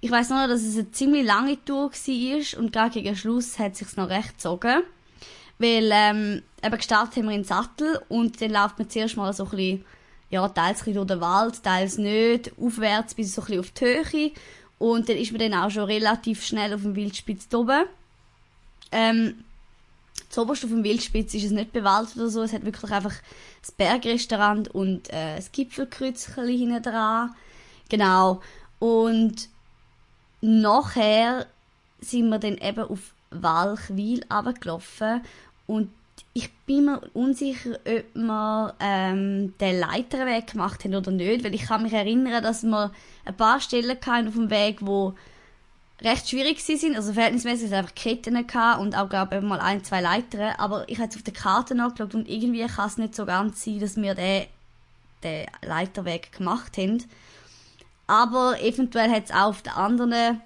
Ich 0.00 0.10
weiß 0.10 0.30
nur 0.30 0.46
dass 0.46 0.62
es 0.62 0.76
eine 0.76 0.90
ziemlich 0.90 1.26
lange 1.26 1.64
Tour 1.64 1.90
war 1.90 2.60
und 2.60 2.72
gerade 2.72 2.90
gegen 2.90 3.16
Schluss 3.16 3.58
hat 3.58 3.72
es 3.72 3.78
sich 3.78 3.96
noch 3.96 4.10
recht 4.10 4.34
gezogen. 4.34 4.82
Weil, 5.58 5.90
ähm, 5.92 6.42
eben 6.62 6.76
gestartet 6.76 7.16
haben 7.16 7.28
wir 7.28 7.34
in 7.34 7.44
Sattel 7.44 8.00
und 8.08 8.40
dann 8.40 8.50
läuft 8.50 8.78
man 8.78 8.90
zuerst 8.90 9.16
mal 9.16 9.32
so 9.32 9.44
ein 9.44 9.50
bisschen, 9.50 9.84
ja, 10.30 10.48
teils 10.48 10.80
ein 10.80 10.84
bisschen 10.84 10.94
durch 10.94 11.08
den 11.08 11.20
Wald, 11.20 11.62
teils 11.62 11.98
nicht, 11.98 12.52
aufwärts 12.60 13.14
bis 13.14 13.34
so 13.34 13.42
ein 13.42 13.46
bisschen 13.46 13.60
auf 13.60 13.70
die 13.70 13.84
Höhe. 13.84 14.32
Und 14.78 15.08
dann 15.08 15.16
ist 15.16 15.32
man 15.32 15.40
dann 15.40 15.54
auch 15.54 15.70
schon 15.70 15.84
relativ 15.84 16.44
schnell 16.44 16.72
auf 16.72 16.82
dem 16.82 16.94
Wildspitz 16.94 17.52
oben. 17.52 17.84
Ähm, 18.92 19.44
Zoberst 20.28 20.64
auf 20.64 20.70
dem 20.70 20.84
Wildspitz 20.84 21.34
ist 21.34 21.44
es 21.44 21.50
nicht 21.50 21.72
bewaldet 21.72 22.16
oder 22.16 22.28
so. 22.28 22.42
Es 22.42 22.52
hat 22.52 22.64
wirklich 22.64 22.90
einfach 22.90 23.14
das 23.60 23.72
Bergrestaurant 23.72 24.68
und 24.68 25.10
äh, 25.10 25.36
das 25.36 25.52
Gipfelkreuzchen 25.52 26.46
hinten 26.46 26.82
dran. 26.82 27.34
Genau. 27.88 28.40
Und 28.78 29.48
nachher 30.40 31.46
sind 32.00 32.28
wir 32.28 32.38
dann 32.38 32.58
eben 32.58 32.84
auf 32.84 33.12
Walchwil 33.30 34.24
runtergelaufen 34.32 35.22
und 35.66 35.90
ich 36.34 36.52
bin 36.66 36.84
mir 36.84 37.00
unsicher, 37.14 37.78
ob 37.84 38.14
wir 38.14 38.74
ähm, 38.80 39.54
den 39.58 39.80
Leiterweg 39.80 40.48
gemacht 40.48 40.84
haben 40.84 40.94
oder 40.94 41.10
nicht, 41.10 41.44
weil 41.44 41.54
ich 41.54 41.62
kann 41.62 41.82
mich 41.82 41.92
erinnern, 41.92 42.42
dass 42.42 42.62
wir 42.62 42.92
ein 43.24 43.36
paar 43.36 43.60
Stellen 43.60 43.96
hatten 44.06 44.28
auf 44.28 44.34
dem 44.34 44.50
Weg, 44.50 44.78
wo 44.80 45.14
recht 46.00 46.28
schwierig 46.28 46.60
sind, 46.60 46.96
also 46.96 47.12
verhältnismäßig 47.12 47.66
es 47.66 47.72
einfach 47.72 47.94
Ketten 47.94 48.36
und 48.36 48.96
auch 48.96 49.08
glaube 49.08 49.36
ich 49.36 49.42
mal 49.42 49.60
ein, 49.60 49.82
zwei 49.82 50.00
Leitern, 50.00 50.54
aber 50.58 50.88
ich 50.88 50.98
habe 50.98 51.06
jetzt 51.06 51.16
auf 51.16 51.22
der 51.22 51.34
Karte 51.34 51.74
nachgeschaut 51.74 52.14
und 52.14 52.28
irgendwie 52.28 52.64
kann 52.66 52.86
es 52.86 52.98
nicht 52.98 53.16
so 53.16 53.26
ganz 53.26 53.64
sein, 53.64 53.80
dass 53.80 53.96
wir 53.96 54.14
den, 54.14 54.46
den 55.24 55.46
Leiterweg 55.62 56.32
gemacht 56.32 56.78
haben. 56.78 57.02
Aber 58.06 58.60
eventuell 58.62 59.10
hat 59.10 59.24
es 59.24 59.30
auch 59.32 59.48
auf 59.48 59.62
der 59.62 59.76
anderen, 59.76 60.40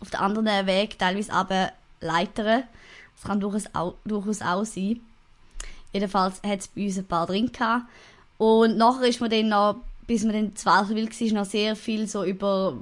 auf 0.00 0.10
der 0.10 0.20
anderen 0.20 0.66
Weg 0.66 0.98
teilweise 0.98 1.32
aber 1.32 1.72
Leitern. 2.00 2.64
Das 3.20 3.28
kann 3.28 3.40
durchaus 3.40 3.64
auch, 3.74 3.96
durchaus 4.04 4.40
auch 4.40 4.64
sein. 4.64 5.00
Jedenfalls 5.92 6.40
hat 6.42 6.60
es 6.60 6.68
bei 6.68 6.86
uns 6.86 6.96
ein 6.96 7.04
paar 7.04 7.26
drin 7.26 7.52
gehabt. 7.52 7.84
Und 8.38 8.78
nachher 8.78 9.08
ist 9.08 9.20
man 9.20 9.28
dann 9.28 9.48
noch, 9.48 9.76
bis 10.06 10.24
man 10.24 10.32
dann 10.32 10.56
zu 10.56 10.64
Walchwil 10.64 11.10
war, 11.10 11.42
noch 11.42 11.50
sehr 11.50 11.76
viel 11.76 12.06
so 12.06 12.24
über 12.24 12.78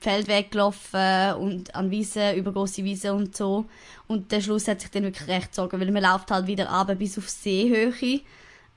Feldweg 0.00 0.52
gelaufen 0.52 1.34
und 1.40 1.74
an 1.74 1.90
Wiesen, 1.90 2.36
über 2.36 2.52
grosse 2.52 2.84
Wiesen 2.84 3.10
und 3.10 3.36
so. 3.36 3.64
Und 4.06 4.30
der 4.30 4.40
Schluss 4.40 4.68
hat 4.68 4.80
sich 4.80 4.90
dann 4.90 5.02
wirklich 5.02 5.28
recht 5.28 5.48
gezogen, 5.48 5.80
weil 5.80 5.90
man 5.90 6.02
läuft 6.02 6.30
halt 6.30 6.46
wieder 6.46 6.68
runter 6.68 6.94
bis 6.94 7.18
auf 7.18 7.28
Seehöhe. 7.28 8.20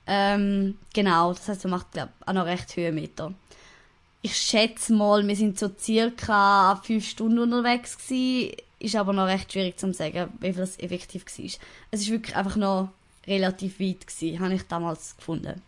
Ähm, 0.08 0.78
genau, 0.92 1.32
das 1.32 1.48
heißt, 1.48 1.64
man 1.64 1.72
macht, 1.72 1.92
glaub, 1.92 2.08
auch 2.24 2.32
noch 2.32 2.46
recht 2.46 2.76
Höhenmeter. 2.76 3.32
Ich 4.22 4.36
schätze 4.36 4.92
mal, 4.92 5.26
wir 5.26 5.36
sind 5.36 5.58
so 5.58 5.70
circa 5.78 6.80
fünf 6.82 7.08
Stunden 7.08 7.38
unterwegs 7.38 7.96
gewesen. 7.98 8.56
Ist 8.78 8.96
aber 8.96 9.12
noch 9.12 9.26
recht 9.26 9.52
schwierig 9.52 9.78
zu 9.78 9.92
sagen, 9.92 10.32
wie 10.40 10.52
viel 10.52 10.60
das 10.60 10.78
effektiv 10.78 11.24
war. 11.24 11.44
Es 11.90 12.00
ist 12.00 12.10
wirklich 12.10 12.36
einfach 12.36 12.56
noch 12.56 12.90
relativ 13.26 13.80
weit 13.80 14.06
gewesen, 14.06 14.40
habe 14.40 14.54
ich 14.54 14.62
damals 14.62 15.16
gefunden. 15.16 15.62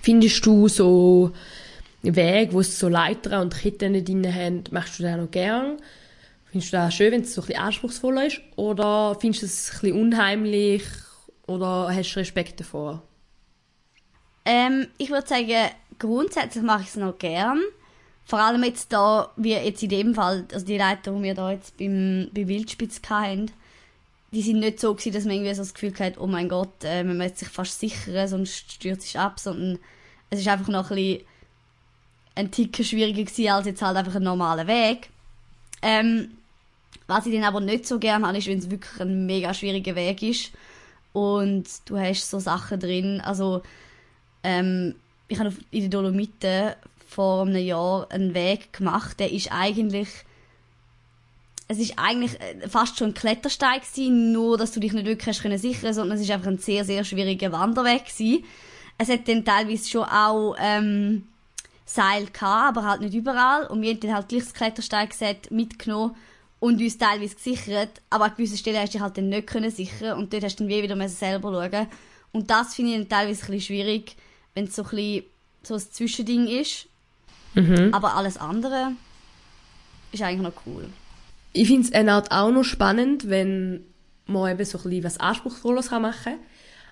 Findest 0.00 0.44
du 0.44 0.68
so 0.68 1.32
Weg, 2.02 2.52
wo 2.52 2.60
es 2.60 2.78
so 2.78 2.88
Leitern 2.88 3.42
und 3.42 3.56
Ketten 3.56 4.04
drin 4.04 4.34
haben, 4.34 4.64
machst 4.72 4.98
du 4.98 5.04
das 5.04 5.16
noch 5.16 5.30
gern? 5.30 5.76
Findest 6.50 6.72
du 6.72 6.76
das 6.76 6.94
schön, 6.94 7.12
wenn 7.12 7.22
es 7.22 7.34
so 7.34 7.42
ein 7.42 7.46
bisschen 7.46 7.62
anspruchsvoller 7.62 8.26
ist? 8.26 8.40
Oder 8.56 9.16
findest 9.20 9.42
du 9.42 9.46
es 9.46 9.70
ein 9.70 9.80
bisschen 9.80 10.00
unheimlich? 10.00 10.82
Oder 11.46 11.88
hast 11.94 12.12
du 12.12 12.20
Respekt 12.20 12.60
davor? 12.60 13.02
Ähm, 14.44 14.88
ich 14.98 15.10
würde 15.10 15.26
sagen, 15.26 15.70
grundsätzlich 15.98 16.64
mache 16.64 16.82
ich 16.82 16.88
es 16.88 16.96
noch 16.96 17.16
gern. 17.16 17.60
Vor 18.24 18.40
allem 18.40 18.64
jetzt 18.64 18.92
da, 18.92 19.30
wie 19.36 19.52
jetzt 19.52 19.82
in 19.82 19.88
dem 19.88 20.14
Fall, 20.14 20.46
also 20.52 20.64
die 20.64 20.78
Leiter, 20.78 21.12
die 21.12 21.22
wir 21.22 21.34
da 21.34 21.50
jetzt 21.50 21.76
beim, 21.76 22.28
bei 22.32 22.46
Wildspitz 22.46 23.00
hatten, 23.08 23.50
die 24.32 24.42
sind 24.42 24.60
nicht 24.60 24.80
so 24.80 24.94
gewesen, 24.94 25.12
dass 25.12 25.24
man 25.24 25.34
irgendwie 25.34 25.54
so 25.54 25.62
das 25.62 25.74
Gefühl 25.74 25.94
hat, 25.98 26.18
oh 26.18 26.26
mein 26.26 26.48
Gott, 26.48 26.84
äh, 26.84 27.04
man 27.04 27.18
muss 27.18 27.38
sich 27.38 27.48
fast 27.48 27.78
sichern, 27.78 28.28
sonst 28.28 28.72
stürzt 28.72 29.08
es 29.08 29.16
ab, 29.16 29.38
sondern 29.38 29.78
es 30.30 30.40
ist 30.40 30.48
einfach 30.48 30.68
noch 30.68 30.90
ein 30.90 30.96
bisschen 30.96 31.26
ein 32.34 32.50
Ticken 32.50 32.84
schwieriger 32.84 33.24
gewesen, 33.24 33.48
als 33.48 33.66
jetzt 33.66 33.82
halt 33.82 33.96
einfach 33.96 34.14
ein 34.14 34.22
normaler 34.22 34.66
Weg. 34.66 35.10
Ähm, 35.82 36.30
was 37.06 37.26
ich 37.26 37.34
dann 37.34 37.44
aber 37.44 37.60
nicht 37.60 37.86
so 37.86 37.98
gerne 37.98 38.26
habe, 38.26 38.38
ist, 38.38 38.46
wenn 38.46 38.58
es 38.58 38.70
wirklich 38.70 39.00
ein 39.00 39.26
mega 39.26 39.52
schwieriger 39.52 39.94
Weg 39.94 40.22
ist 40.22 40.52
und 41.12 41.64
du 41.84 41.98
hast 41.98 42.30
so 42.30 42.38
Sachen 42.38 42.80
drin, 42.80 43.20
also 43.20 43.62
ähm, 44.42 44.94
ich 45.28 45.38
habe 45.38 45.52
in 45.70 45.82
den 45.82 45.90
Dolomiten 45.90 46.72
vor 47.12 47.42
einem 47.42 47.64
Jahr 47.64 48.10
einen 48.10 48.34
Weg 48.34 48.72
gemacht, 48.72 49.20
der 49.20 49.32
ist 49.32 49.52
eigentlich 49.52 50.08
es 51.68 51.78
ist 51.78 51.94
eigentlich 51.96 52.38
äh, 52.40 52.68
fast 52.68 52.98
schon 52.98 53.08
ein 53.08 53.14
Klettersteig 53.14 53.82
gewesen, 53.82 54.32
nur 54.32 54.58
dass 54.58 54.72
du 54.72 54.80
dich 54.80 54.92
nicht 54.92 55.06
wirklich 55.06 55.28
hast 55.28 55.42
können 55.42 55.58
sondern 55.58 56.12
es 56.12 56.22
ist 56.22 56.30
einfach 56.30 56.48
ein 56.48 56.58
sehr 56.58 56.84
sehr 56.84 57.04
schwieriger 57.04 57.52
Wanderweg 57.52 58.06
gewesen. 58.06 58.44
Es 58.98 59.08
hat 59.08 59.26
dann 59.28 59.44
teilweise 59.44 59.88
schon 59.88 60.04
auch 60.04 60.54
ähm, 60.58 61.26
Seil 61.84 62.26
gehabt, 62.26 62.76
aber 62.76 62.84
halt 62.86 63.00
nicht 63.00 63.14
überall 63.14 63.66
und 63.66 63.82
wir 63.82 63.90
haben 63.90 64.00
dann 64.00 64.14
halt 64.14 64.28
gleich 64.28 64.44
das 64.44 64.54
Klettersteigset 64.54 65.50
mitgenommen 65.50 66.14
und 66.60 66.80
uns 66.80 66.96
teilweise 66.96 67.34
gesichert, 67.34 68.00
aber 68.08 68.26
an 68.26 68.32
gewissen 68.36 68.56
Stellen 68.56 68.78
hast 68.78 68.90
du 68.90 68.98
dich 68.98 69.02
halt 69.02 69.18
dann 69.18 69.28
nicht 69.28 69.46
können 69.46 69.70
sichern 69.70 70.18
und 70.18 70.32
dort 70.32 70.44
hast 70.44 70.60
du 70.60 70.64
dann 70.64 70.68
wie 70.68 70.82
wieder 70.82 70.94
müssen 70.94 71.16
selber 71.16 71.50
schauen. 71.50 71.88
Und 72.32 72.50
das 72.50 72.74
finde 72.74 72.92
ich 72.92 72.98
dann 72.98 73.08
teilweise 73.08 73.42
ein 73.42 73.46
bisschen 73.52 73.60
schwierig, 73.60 74.16
wenn 74.54 74.64
es 74.64 74.76
so 74.76 74.84
ein 74.84 74.90
bisschen 74.90 75.24
so 75.62 75.74
ein 75.74 75.80
Zwischending 75.80 76.46
ist. 76.46 76.86
Aber 77.92 78.16
alles 78.16 78.36
andere 78.36 78.92
ist 80.12 80.22
eigentlich 80.22 80.42
noch 80.42 80.62
cool. 80.66 80.88
Ich 81.52 81.68
finde 81.68 81.88
es 81.88 81.92
eine 81.92 82.12
Art 82.12 82.30
auch 82.30 82.50
noch 82.50 82.64
spannend, 82.64 83.28
wenn 83.28 83.84
man 84.26 84.52
eben 84.52 84.64
so 84.64 84.78
ein 84.78 84.84
bisschen 84.84 85.04
was 85.04 85.18
Anspruchsvolles 85.18 85.90
machen 85.90 86.14
kann. 86.24 86.38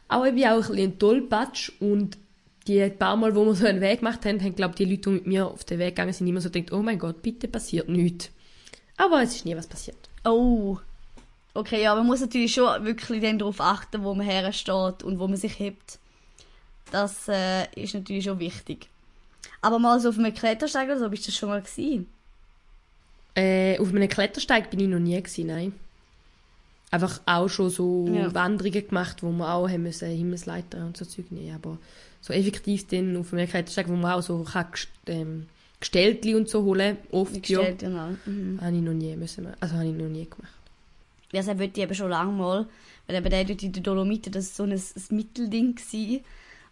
Aber 0.09 0.29
eben 0.29 0.45
auch 0.45 0.57
ein 0.57 0.61
bisschen 0.61 0.79
ein 0.79 0.99
Tollpatsch 0.99 1.73
und 1.81 2.19
die 2.67 2.88
paar 2.90 3.17
Mal, 3.17 3.35
wo 3.35 3.45
wir 3.47 3.55
so 3.55 3.67
einen 3.67 3.81
Weg 3.81 4.00
gemacht 4.00 4.25
haben, 4.26 4.40
haben, 4.43 4.55
glaube 4.55 4.75
die 4.75 4.85
Leute, 4.85 5.02
die 5.02 5.11
mit 5.11 5.26
mir 5.26 5.47
auf 5.47 5.64
den 5.64 5.79
Weg 5.79 5.97
gegangen 5.97 6.12
sind, 6.12 6.26
immer 6.26 6.40
so 6.40 6.50
gedacht, 6.50 6.73
oh 6.73 6.83
mein 6.83 6.99
Gott, 6.99 7.23
bitte 7.23 7.49
passiert 7.49 7.88
nichts. 7.88 8.31
Aber 8.97 9.23
es 9.23 9.35
ist 9.35 9.45
nie 9.47 9.57
was 9.57 9.67
passiert. 9.67 10.09
Oh. 10.25 10.79
Okay, 11.55 11.83
ja, 11.83 11.95
man 11.95 12.07
muss 12.07 12.21
natürlich 12.21 12.55
schon 12.55 12.85
wirklich 12.85 13.23
dann 13.23 13.38
darauf 13.38 13.61
achten, 13.61 14.05
wo 14.05 14.14
man 14.14 14.26
hersteht 14.26 15.02
und 15.02 15.19
wo 15.19 15.26
man 15.26 15.37
sich 15.37 15.59
hebt. 15.59 15.99
Das 16.93 17.29
äh, 17.29 17.67
ist 17.75 17.95
natürlich 17.95 18.25
schon 18.25 18.38
wichtig. 18.38 18.88
Aber 19.62 19.79
mal 19.79 20.00
so 20.00 20.09
auf 20.09 20.19
einem 20.19 20.35
Klettersteig 20.35 20.88
oder 20.88 20.99
so, 20.99 21.09
bist 21.11 21.26
du 21.29 21.33
schon 21.33 21.50
mal 21.50 21.61
gewesen? 21.61 22.07
Äh, 23.35 23.79
auf 23.79 23.88
einem 23.90 24.09
Klettersteig 24.09 24.71
bin 24.71 24.81
ich 24.81 24.88
noch 24.88 24.99
nie 24.99 25.21
gewesen, 25.21 25.47
nein. 25.47 25.73
Einfach 26.90 27.21
auch 27.26 27.49
schon 27.49 27.71
so 27.71 28.09
Ja. 28.12 28.35
Wanderungen 28.35 28.88
gemacht, 28.88 29.23
wo 29.23 29.31
wir 29.31 29.52
auch 29.52 29.69
haben 29.69 29.85
müssen 29.85 30.09
Himmelsleiter 30.09 30.85
und 30.85 30.97
so 30.97 31.05
Zeug 31.05 31.31
nehmen. 31.31 31.55
Aber 31.55 31.79
so 32.21 32.33
effektiv 32.33 32.87
dann 32.88 33.17
auf 33.17 33.33
einem 33.33 33.49
Klettersteig, 33.49 33.88
wo 33.88 33.95
man 33.95 34.12
auch 34.12 34.23
so 34.23 34.43
kann, 34.43 34.67
ähm, 35.07 35.47
Gestelltli 35.79 36.35
und 36.35 36.49
so 36.49 36.64
holen, 36.64 36.99
oft 37.11 37.35
ja, 37.35 37.40
Gestellt, 37.59 37.79
genau. 37.79 38.11
Mhm. 38.26 38.61
habe 38.61 38.76
ich 38.76 38.83
noch 38.83 38.93
nie 38.93 39.17
müssen, 39.17 39.47
also 39.61 39.75
habe 39.76 39.87
ich 39.87 39.95
noch 39.95 40.09
nie 40.09 40.25
gemacht. 40.29 40.52
Ja, 41.33 41.43
das 41.43 41.47
wollte 41.47 41.81
ich 41.81 41.85
eben 41.85 41.95
schon 41.95 42.11
lange 42.11 42.33
mal. 42.33 42.67
Weil 43.07 43.17
eben 43.17 43.31
der 43.31 43.45
dort 43.45 43.62
in 43.62 43.73
den 43.73 43.83
Dolomiten, 43.83 44.33
das 44.33 44.59
war 44.59 44.67
so 44.67 44.73
ein, 44.73 44.79
ein 44.79 45.17
Mittelding. 45.17 45.75
Gewesen. 45.75 46.21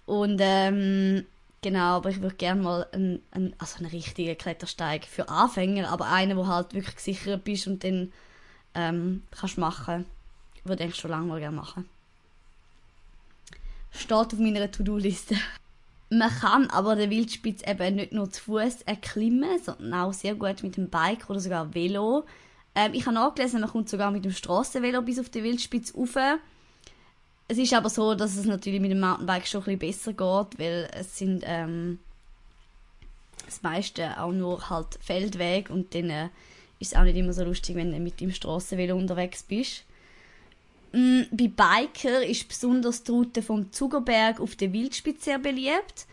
Und 0.07 0.39
ähm, 0.43 1.25
genau, 1.63 1.97
aber 1.97 2.11
ich 2.11 2.21
würde 2.21 2.37
gerne 2.37 2.63
mal 2.63 2.87
einen, 2.93 3.23
einen, 3.31 3.55
also 3.59 3.79
einen 3.79 3.91
richtigen 3.91 4.37
Klettersteig 4.37 5.05
für 5.05 5.29
Anfänger, 5.29 5.89
aber 5.91 6.07
einen, 6.07 6.37
wo 6.37 6.47
halt 6.47 6.75
wirklich 6.75 6.97
gesichert 6.97 7.45
bist 7.45 7.67
und 7.67 7.85
dann 7.85 8.13
ähm, 8.75 9.23
kannst 9.31 9.59
machen. 9.59 10.07
Würde 10.65 10.85
ich 10.85 10.97
schon 10.97 11.11
lange 11.11 11.27
mal 11.27 11.41
gerne 11.41 11.57
machen. 11.57 11.89
Steht 13.91 14.13
auf 14.13 14.39
meiner 14.39 14.71
To-Do-Liste. 14.71 15.37
Man 16.11 16.31
kann 16.31 16.71
aber 16.71 16.97
den 16.97 17.11
Wildspitz 17.11 17.63
eben 17.67 17.97
nicht 17.97 18.13
nur 18.13 18.31
zu 18.31 18.43
Fuß 18.45 18.83
erklimmen, 18.83 19.63
sondern 19.63 19.95
auch 19.95 20.13
sehr 20.13 20.35
gut 20.35 20.63
mit 20.63 20.77
dem 20.77 20.89
Bike 20.89 21.29
oder 21.29 21.41
sogar 21.41 21.75
Velo. 21.75 22.25
Ähm, 22.75 22.95
ich 22.95 23.05
habe 23.05 23.15
nachgelesen, 23.15 23.61
man 23.61 23.71
kommt 23.71 23.89
sogar 23.89 24.11
mit 24.11 24.25
dem 24.25 24.33
Strassenvelo 24.33 25.03
bis 25.03 25.19
auf 25.19 25.29
den 25.29 25.45
Wildspitz 25.45 25.95
rauf. 25.95 26.17
Es 27.51 27.57
ist 27.57 27.73
aber 27.73 27.89
so, 27.89 28.15
dass 28.15 28.37
es 28.37 28.45
natürlich 28.45 28.81
mit 28.81 28.91
dem 28.91 29.01
Mountainbike 29.01 29.47
schon 29.47 29.65
ein 29.65 29.79
bisschen 29.79 30.15
besser 30.15 30.47
geht, 30.47 30.61
weil 30.61 30.91
es 30.93 31.17
sind 31.17 31.43
ähm, 31.47 31.99
das 33.47 33.63
meiste 33.63 34.21
auch 34.21 34.33
nur 34.33 34.69
halt 34.69 34.99
Feldweg 35.01 35.71
und 35.71 35.95
dann 35.95 36.11
äh, 36.11 36.29
ist 36.79 36.93
es 36.93 36.95
auch 36.95 37.05
nicht 37.05 37.17
immer 37.17 37.33
so 37.33 37.45
lustig, 37.45 37.75
wenn 37.75 37.91
du 37.91 37.99
mit 37.99 38.21
dem 38.21 38.33
Strassenvelo 38.33 38.95
unterwegs 38.95 39.43
bist. 39.43 39.85
Mm, 40.93 41.23
bei 41.31 41.49
Biker 41.49 42.25
ist 42.25 42.49
besonders 42.49 43.03
die 43.03 43.13
Route 43.13 43.43
vom 43.43 43.73
Zugerberg 43.73 44.41
auf 44.41 44.55
den 44.55 44.75
Wildspitz 44.75 45.25
sehr 45.25 45.39
beliebt. 45.39 46.07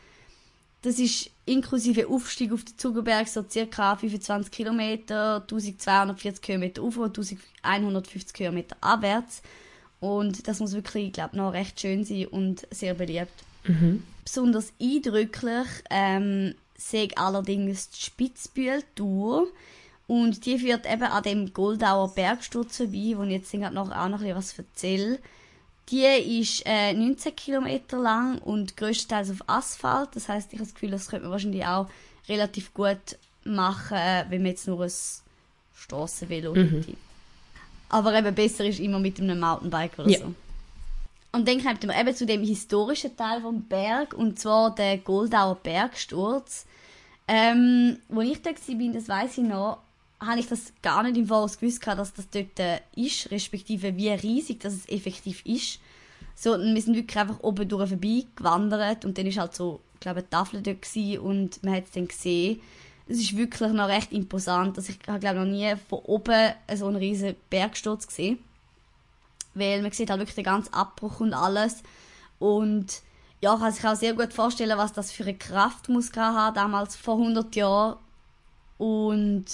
Das 0.83 0.99
ist 0.99 1.31
inklusive 1.45 2.07
Aufstieg 2.07 2.53
auf 2.53 2.63
den 2.63 2.77
Zugerberg 2.77 3.27
so 3.27 3.43
ca. 3.43 3.95
25 3.95 4.51
km, 4.51 4.79
1240 4.79 6.41
km 6.41 6.83
auf 6.83 6.97
und 6.97 7.17
1150 7.17 8.33
km 8.33 8.63
abwärts. 8.79 9.41
Und 9.99 10.47
das 10.47 10.59
muss 10.59 10.73
wirklich, 10.73 11.07
ich 11.07 11.13
glaube 11.13 11.37
noch 11.37 11.53
recht 11.53 11.79
schön 11.79 12.03
sein 12.03 12.27
und 12.27 12.67
sehr 12.71 12.93
beliebt. 12.93 13.31
Mhm. 13.63 14.03
Besonders 14.23 14.73
eindrücklich 14.81 15.67
ähm, 15.89 16.55
sehe 16.77 17.05
ich 17.05 17.17
allerdings 17.17 17.89
die 17.89 18.01
Spitzbühel-Tour. 18.01 19.47
Und 20.07 20.45
die 20.45 20.59
führt 20.59 20.85
eben 20.85 21.03
an 21.03 21.23
dem 21.23 21.53
Goldauer 21.53 22.13
Bergsturz 22.13 22.77
vorbei, 22.77 23.13
wo 23.15 23.23
ich 23.23 23.31
jetzt 23.31 23.51
gerade 23.51 23.73
noch 23.73 23.89
auch 23.91 24.07
noch 24.09 24.19
ein 24.21 24.35
bisschen 24.35 24.35
was 24.37 24.57
erzähle. 24.59 25.19
Die 25.89 26.03
ist 26.41 26.63
äh, 26.65 26.93
19 26.93 27.35
Kilometer 27.35 27.97
lang 27.97 28.37
und 28.39 28.77
größtenteils 28.77 29.31
auf 29.31 29.43
Asphalt. 29.47 30.09
Das 30.13 30.29
heißt, 30.29 30.51
ich 30.53 30.59
habe 30.59 30.65
das 30.65 30.73
Gefühl, 30.73 30.91
das 30.91 31.07
könnte 31.07 31.23
man 31.23 31.31
wahrscheinlich 31.31 31.65
auch 31.65 31.87
relativ 32.27 32.73
gut 32.73 33.17
machen, 33.43 33.97
äh, 33.97 34.25
wenn 34.29 34.41
man 34.41 34.51
jetzt 34.51 34.67
nur 34.67 34.83
ein 34.83 34.91
Strassenvelo 35.73 36.53
Mhm. 36.53 36.69
hätte. 36.69 36.97
Aber 37.89 38.13
eben 38.17 38.33
besser 38.33 38.65
ist 38.65 38.79
immer 38.79 38.99
mit 38.99 39.19
einem 39.19 39.39
Mountainbike 39.39 39.99
oder 39.99 40.09
Ja. 40.09 40.19
so. 40.19 40.33
Und 41.31 41.47
dann 41.47 41.61
kommt 41.61 41.85
man 41.85 41.99
eben 41.99 42.15
zu 42.15 42.25
dem 42.25 42.43
historischen 42.43 43.15
Teil 43.17 43.41
vom 43.41 43.61
Berg, 43.63 44.13
und 44.13 44.39
zwar 44.39 44.73
der 44.73 44.97
Goldauer 44.99 45.55
Bergsturz. 45.55 46.65
Ähm, 47.27 47.97
wo 48.07 48.21
ich 48.21 48.41
da 48.41 48.51
war, 48.51 48.93
das 48.93 49.09
weiß 49.09 49.39
ich 49.39 49.43
noch, 49.43 49.79
habe 50.19 50.39
ich 50.39 50.47
das 50.47 50.71
gar 50.81 51.03
nicht 51.03 51.17
im 51.17 51.27
Voraus 51.27 51.59
gewusst, 51.59 51.85
dass 51.85 52.13
das 52.13 52.29
dort 52.29 52.59
äh, 52.59 52.79
ist, 52.95 53.31
respektive 53.31 53.95
wie 53.97 54.09
riesig 54.09 54.59
das 54.61 54.73
es 54.73 54.87
effektiv 54.89 55.45
ist. 55.45 55.79
So, 56.35 56.51
wir 56.51 56.81
sind 56.81 56.95
wirklich 56.95 57.17
einfach 57.17 57.41
oben 57.41 57.67
durch 57.67 57.89
vorbei 57.89 58.25
gewandert 58.35 59.05
und 59.05 59.17
dann 59.17 59.25
ist 59.25 59.37
halt 59.37 59.55
so, 59.55 59.81
ich 59.95 59.99
glaube, 60.01 60.19
eine 60.19 60.29
Tafel 60.29 60.61
dort 60.61 60.81
gewesen 60.81 61.19
und 61.19 61.63
man 61.63 61.75
hat 61.75 61.85
es 61.85 61.91
dann 61.91 62.07
gesehen. 62.07 62.61
Es 63.07 63.19
ist 63.19 63.37
wirklich 63.37 63.71
noch 63.71 63.87
recht 63.87 64.11
imposant. 64.11 64.77
Also 64.77 64.91
ich 64.91 64.99
habe, 65.07 65.19
glaube 65.19 65.39
noch 65.39 65.45
nie 65.45 65.75
von 65.89 65.99
oben 65.99 66.53
so 66.75 66.87
einen 66.87 66.95
riesen 66.95 67.35
Bergsturz 67.49 68.07
gesehen. 68.07 68.39
Weil 69.53 69.81
man 69.81 69.91
sieht 69.91 70.09
halt 70.09 70.19
wirklich 70.19 70.35
den 70.35 70.43
ganzen 70.43 70.73
Abbruch 70.73 71.19
und 71.19 71.33
alles. 71.33 71.83
Und 72.39 73.01
ja, 73.41 73.55
kann 73.57 73.71
sich 73.71 73.85
auch 73.85 73.95
sehr 73.95 74.13
gut 74.13 74.33
vorstellen, 74.33 74.77
was 74.77 74.93
das 74.93 75.11
für 75.11 75.23
eine 75.23 75.35
Kraft 75.35 75.87
muss 75.89 76.11
haben, 76.15 76.55
damals 76.55 76.95
vor 76.95 77.17
100 77.17 77.55
Jahren. 77.55 77.97
Und 78.77 79.45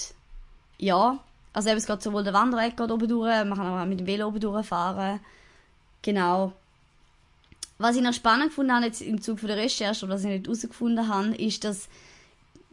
ja, 0.78 1.20
also 1.54 1.70
eben, 1.70 1.78
es 1.78 1.86
geht 1.86 2.02
sowohl 2.02 2.24
der 2.24 2.34
Wanderweg 2.34 2.78
geht 2.78 2.92
oben 2.92 3.08
durch, 3.08 3.46
man 3.46 3.56
kann 3.56 3.68
auch 3.68 3.86
mit 3.86 4.00
dem 4.00 4.08
Velo 4.08 4.28
oben 4.28 4.40
durchfahren. 4.40 5.20
Genau. 6.02 6.54
Was 7.78 7.96
ich 7.96 8.02
noch 8.02 8.14
spannend 8.14 8.50
gefunden 8.50 8.74
habe 8.74 8.86
jetzt 8.86 9.02
im 9.02 9.22
Zuge 9.22 9.48
der 9.48 9.58
Recherche, 9.58 10.06
oder 10.06 10.16
was 10.16 10.24
ich 10.24 10.30
nicht 10.30 10.46
herausgefunden 10.46 11.08
habe, 11.08 11.36
ist, 11.36 11.64
dass 11.64 11.90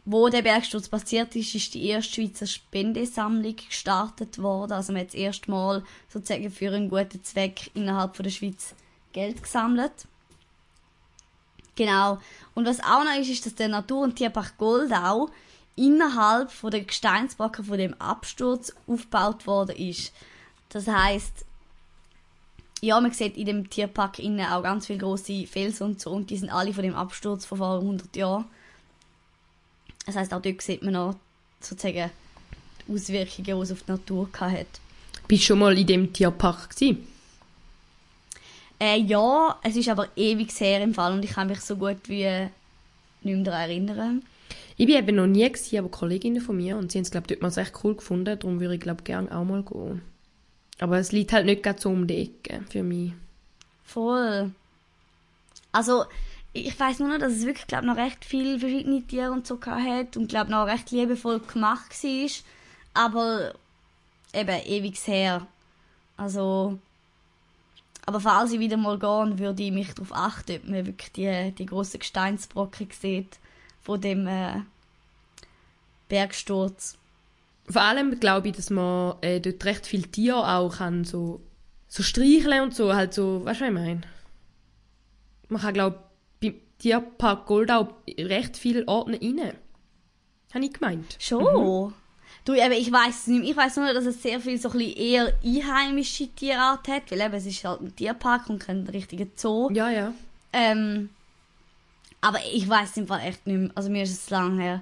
wo 0.05 0.29
der 0.29 0.41
Bergsturz 0.41 0.89
passiert 0.89 1.35
ist, 1.35 1.53
ist 1.55 1.73
die 1.73 1.85
erste 1.87 2.13
Schweizer 2.15 2.47
Spendesammlung 2.47 3.55
gestartet 3.55 4.41
worden. 4.41 4.71
Also 4.71 4.93
man 4.93 5.01
hat 5.01 5.09
das 5.09 5.15
erste 5.15 5.51
Mal 5.51 5.83
sozusagen 6.07 6.49
für 6.51 6.71
einen 6.71 6.89
guten 6.89 7.23
Zweck 7.23 7.69
innerhalb 7.73 8.15
von 8.15 8.23
der 8.23 8.31
Schweiz 8.31 8.73
Geld 9.11 9.41
gesammelt. 9.43 10.07
Genau. 11.75 12.19
Und 12.55 12.65
was 12.65 12.79
auch 12.79 13.03
noch 13.03 13.19
ist, 13.19 13.29
ist, 13.29 13.45
dass 13.45 13.55
der 13.55 13.69
Natur- 13.69 14.03
und 14.03 14.15
Tierpark 14.15 14.57
Goldau 14.57 15.29
innerhalb 15.75 16.51
von 16.51 16.71
der 16.71 16.81
Gesteinsbrocken 16.81 17.63
von 17.63 17.77
dem 17.77 17.93
Absturz 18.01 18.73
aufgebaut 18.85 19.47
worden 19.47 19.77
ist. 19.77 20.11
Das 20.69 20.87
heißt, 20.87 21.45
ja, 22.81 22.99
man 22.99 23.11
sieht 23.11 23.37
in 23.37 23.45
dem 23.45 23.69
Tierpark 23.69 24.19
innen 24.19 24.45
auch 24.45 24.63
ganz 24.63 24.87
viele 24.87 24.99
große 24.99 25.47
Felsen 25.47 25.83
und 25.83 26.01
so 26.01 26.11
und 26.11 26.29
die 26.29 26.37
sind 26.37 26.49
alle 26.49 26.73
von 26.73 26.83
dem 26.83 26.95
Absturz 26.95 27.45
von 27.45 27.57
vor 27.57 27.79
100 27.79 28.15
Jahren. 28.15 28.45
Das 30.09 30.15
heißt, 30.15 30.33
auch 30.33 30.41
dort 30.41 30.59
sieht 30.63 30.81
man 30.81 30.93
noch 30.93 31.15
sozusagen 31.61 32.09
die 32.87 32.93
Auswirkungen, 32.93 33.45
die 33.45 33.51
es 33.51 33.71
auf 33.71 33.83
die 33.83 33.91
Natur 33.91 34.27
gehabt 34.31 34.57
hat. 34.57 34.67
Bist 35.27 35.43
du 35.43 35.45
schon 35.45 35.59
mal 35.59 35.77
in 35.77 35.85
dem 35.85 36.11
Tierpark 36.11 36.71
gewesen? 36.71 37.07
Äh, 38.79 39.01
ja, 39.01 39.59
es 39.61 39.75
ist 39.75 39.87
aber 39.87 40.07
ewig 40.15 40.51
her 40.59 40.81
im 40.81 40.95
Fall 40.95 41.13
und 41.13 41.23
ich 41.23 41.31
kann 41.31 41.47
mich 41.47 41.61
so 41.61 41.75
gut 41.75 41.97
wie 42.07 42.23
nicht 43.21 43.35
mehr 43.35 43.43
daran 43.43 43.69
erinnern. 43.69 44.23
Ich 44.77 44.87
bin 44.87 44.95
eben 44.95 45.15
noch 45.15 45.27
nie 45.27 45.47
gewesen, 45.47 45.77
aber 45.77 45.89
Kolleginnen 45.89 46.41
von 46.41 46.57
mir 46.57 46.75
und 46.75 46.91
sie 46.91 46.97
haben 46.97 47.03
es 47.03 47.11
glaube 47.11 47.27
dort 47.27 47.41
mal 47.43 47.61
echt 47.61 47.83
cool 47.83 47.93
gefunden, 47.93 48.39
darum 48.39 48.59
würde 48.59 48.73
ich 48.73 48.81
glaube 48.81 49.03
gerne 49.03 49.31
auch 49.31 49.43
mal 49.43 49.61
gehen. 49.61 50.01
Aber 50.79 50.97
es 50.97 51.11
liegt 51.11 51.33
halt 51.33 51.45
nicht 51.45 51.61
gerade 51.61 51.79
so 51.79 51.89
um 51.89 52.07
die 52.07 52.23
Ecke 52.23 52.63
für 52.67 52.81
mich. 52.81 53.11
Voll. 53.83 54.49
Also, 55.71 56.05
ich 56.53 56.79
weiß 56.79 56.99
nur 56.99 57.09
noch, 57.09 57.19
dass 57.19 57.33
es 57.33 57.45
wirklich, 57.45 57.67
glaube 57.67 57.85
noch 57.85 57.97
recht 57.97 58.25
viele 58.25 58.59
verschiedene 58.59 59.03
Tiere 59.03 59.31
und 59.31 59.45
so 59.45 59.59
hat 59.61 60.17
und 60.17 60.29
glaube 60.29 60.51
noch 60.51 60.65
recht 60.65 60.91
liebevoll 60.91 61.39
gemacht 61.39 61.91
war. 62.03 62.29
Aber 62.93 63.53
eben 64.33 64.61
ewig 64.65 64.97
her. 65.07 65.45
Also, 66.17 66.79
aber 68.05 68.19
falls 68.19 68.51
ich 68.51 68.59
wieder 68.59 68.77
mal 68.77 68.97
gehe, 68.97 69.39
würde 69.39 69.63
ich 69.63 69.71
mich 69.71 69.93
darauf 69.93 70.13
achten, 70.13 70.57
ob 70.57 70.67
man 70.67 70.85
wirklich 70.85 71.11
die, 71.11 71.51
die 71.51 71.65
grossen 71.65 71.99
Gesteinsbrocken 71.99 72.89
sieht 72.91 73.37
von 73.81 74.01
dem 74.01 74.27
äh, 74.27 74.61
Bergsturz. 76.09 76.97
Vor 77.69 77.83
allem 77.83 78.19
glaube 78.19 78.49
ich, 78.49 78.55
dass 78.55 78.71
man 78.71 79.15
äh, 79.21 79.39
dort 79.39 79.63
recht 79.65 79.85
viele 79.85 80.09
Tiere 80.09 80.55
auch 80.55 80.77
kann 80.77 81.05
so, 81.05 81.39
so 81.87 82.01
streicheln 82.01 82.63
und 82.63 82.75
so, 82.75 82.95
halt 82.95 83.13
so, 83.13 83.45
weißt 83.45 83.61
du, 83.61 83.65
was 83.65 83.69
ich 83.69 83.73
meine? 83.73 84.01
Man 85.49 85.61
kann, 85.61 85.73
glaube 85.75 86.08
beim 86.79 87.01
Tierpark 87.09 87.45
Goldau 87.45 87.89
recht 88.17 88.57
viele 88.57 88.87
Orte 88.87 89.19
rein. 89.21 89.53
Habe 90.53 90.65
ich 90.65 90.73
gemeint. 90.73 91.17
Schon? 91.19 91.93
Du, 92.45 92.53
eben, 92.53 92.71
ich 92.71 92.91
weiß 92.91 93.27
nicht 93.27 93.41
mehr. 93.41 93.49
Ich 93.51 93.57
weiß 93.57 93.77
nur, 93.77 93.93
dass 93.93 94.05
es 94.05 94.23
sehr 94.23 94.39
viel 94.39 94.57
so 94.57 94.69
ein 94.69 94.77
bisschen 94.77 94.97
eher 94.97 95.33
einheimische 95.43 96.27
Tierart 96.29 96.87
hat, 96.87 97.11
weil 97.11 97.21
eben, 97.21 97.33
es 97.33 97.45
ist 97.45 97.63
halt 97.63 97.81
ein 97.81 97.95
Tierpark 97.95 98.49
und 98.49 98.59
kein 98.59 98.87
richtiger 98.87 99.27
Zoo. 99.35 99.69
Ja, 99.71 99.89
ja. 99.89 100.13
Ähm, 100.53 101.09
aber 102.21 102.39
ich 102.51 102.67
weiß 102.67 102.97
im 102.97 103.07
Fall 103.07 103.21
echt 103.21 103.45
nicht 103.45 103.57
mehr. 103.57 103.71
Also 103.75 103.89
mir 103.89 104.03
ist 104.03 104.13
es 104.13 104.29
lang 104.29 104.57
her. 104.57 104.81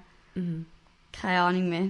Keine 1.11 1.41
Ahnung 1.41 1.69
mehr. 1.69 1.89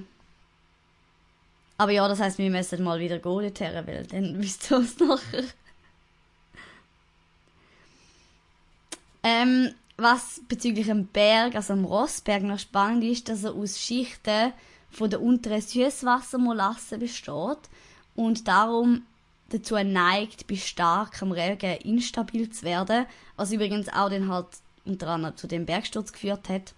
Aber 1.78 1.92
ja, 1.92 2.08
das 2.08 2.20
heißt, 2.20 2.40
wir 2.40 2.50
müssen 2.50 2.84
mal 2.84 3.00
wieder 3.00 3.20
gehen 3.20 3.42
dorthin, 3.42 3.86
weil 3.86 4.08
dann 4.08 4.42
wisst 4.42 4.72
ihr 4.72 4.78
es 4.78 4.98
nachher. 4.98 5.44
Ähm, 9.24 9.76
was 9.98 10.42
bezüglich 10.48 10.86
dem 10.86 11.08
Berg, 11.08 11.56
also 11.56 11.74
dem 11.74 11.86
Rossberg, 11.86 12.44
noch 12.44 12.60
spannend 12.60 13.04
ist, 13.04 13.30
dass 13.30 13.44
er 13.44 13.54
aus 13.54 13.80
Schichten 13.80 14.54
von 14.92 15.10
der 15.10 15.22
unteren 15.22 15.62
Süßwassermolasse 15.62 16.98
besteht 16.98 17.58
und 18.16 18.48
darum 18.48 19.04
dazu 19.50 19.76
neigt, 19.76 20.48
bei 20.48 20.56
starkem 20.56 21.32
Regen 21.32 21.82
instabil 21.82 22.50
zu 22.50 22.64
werden, 22.64 23.06
was 23.36 23.52
übrigens 23.52 23.90
auch 23.90 24.10
dann 24.10 24.30
halt 24.30 24.48
unter 24.86 25.08
anderem 25.10 25.36
zu 25.36 25.48
dem 25.48 25.66
Bergsturz 25.66 26.14
geführt 26.14 26.48
hat. 26.50 26.74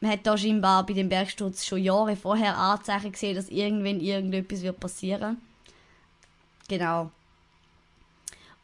Man 0.00 0.10
hat 0.10 0.26
da 0.26 0.36
scheinbar 0.36 0.84
bei 0.84 0.92
dem 0.92 1.08
Bergsturz 1.08 1.64
schon 1.64 1.82
Jahre 1.82 2.16
vorher 2.16 2.58
Anzeichen 2.58 3.12
gesehen, 3.12 3.34
dass 3.34 3.48
irgendwann 3.48 4.00
irgendetwas 4.00 4.62
wird 4.62 4.78
passieren. 4.78 5.38
Genau. 6.68 7.10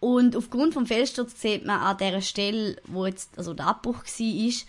Und 0.03 0.35
aufgrund 0.35 0.75
vom 0.75 0.85
Felssturz 0.85 1.41
sieht 1.41 1.65
man 1.65 1.79
an 1.81 1.97
der 1.97 2.21
Stelle, 2.23 2.77
wo 2.89 3.07
jetzt 3.07 3.39
also 3.39 3.55
der 3.55 3.69
Abbruch 3.69 3.99
war, 3.99 4.47
ist, 4.49 4.67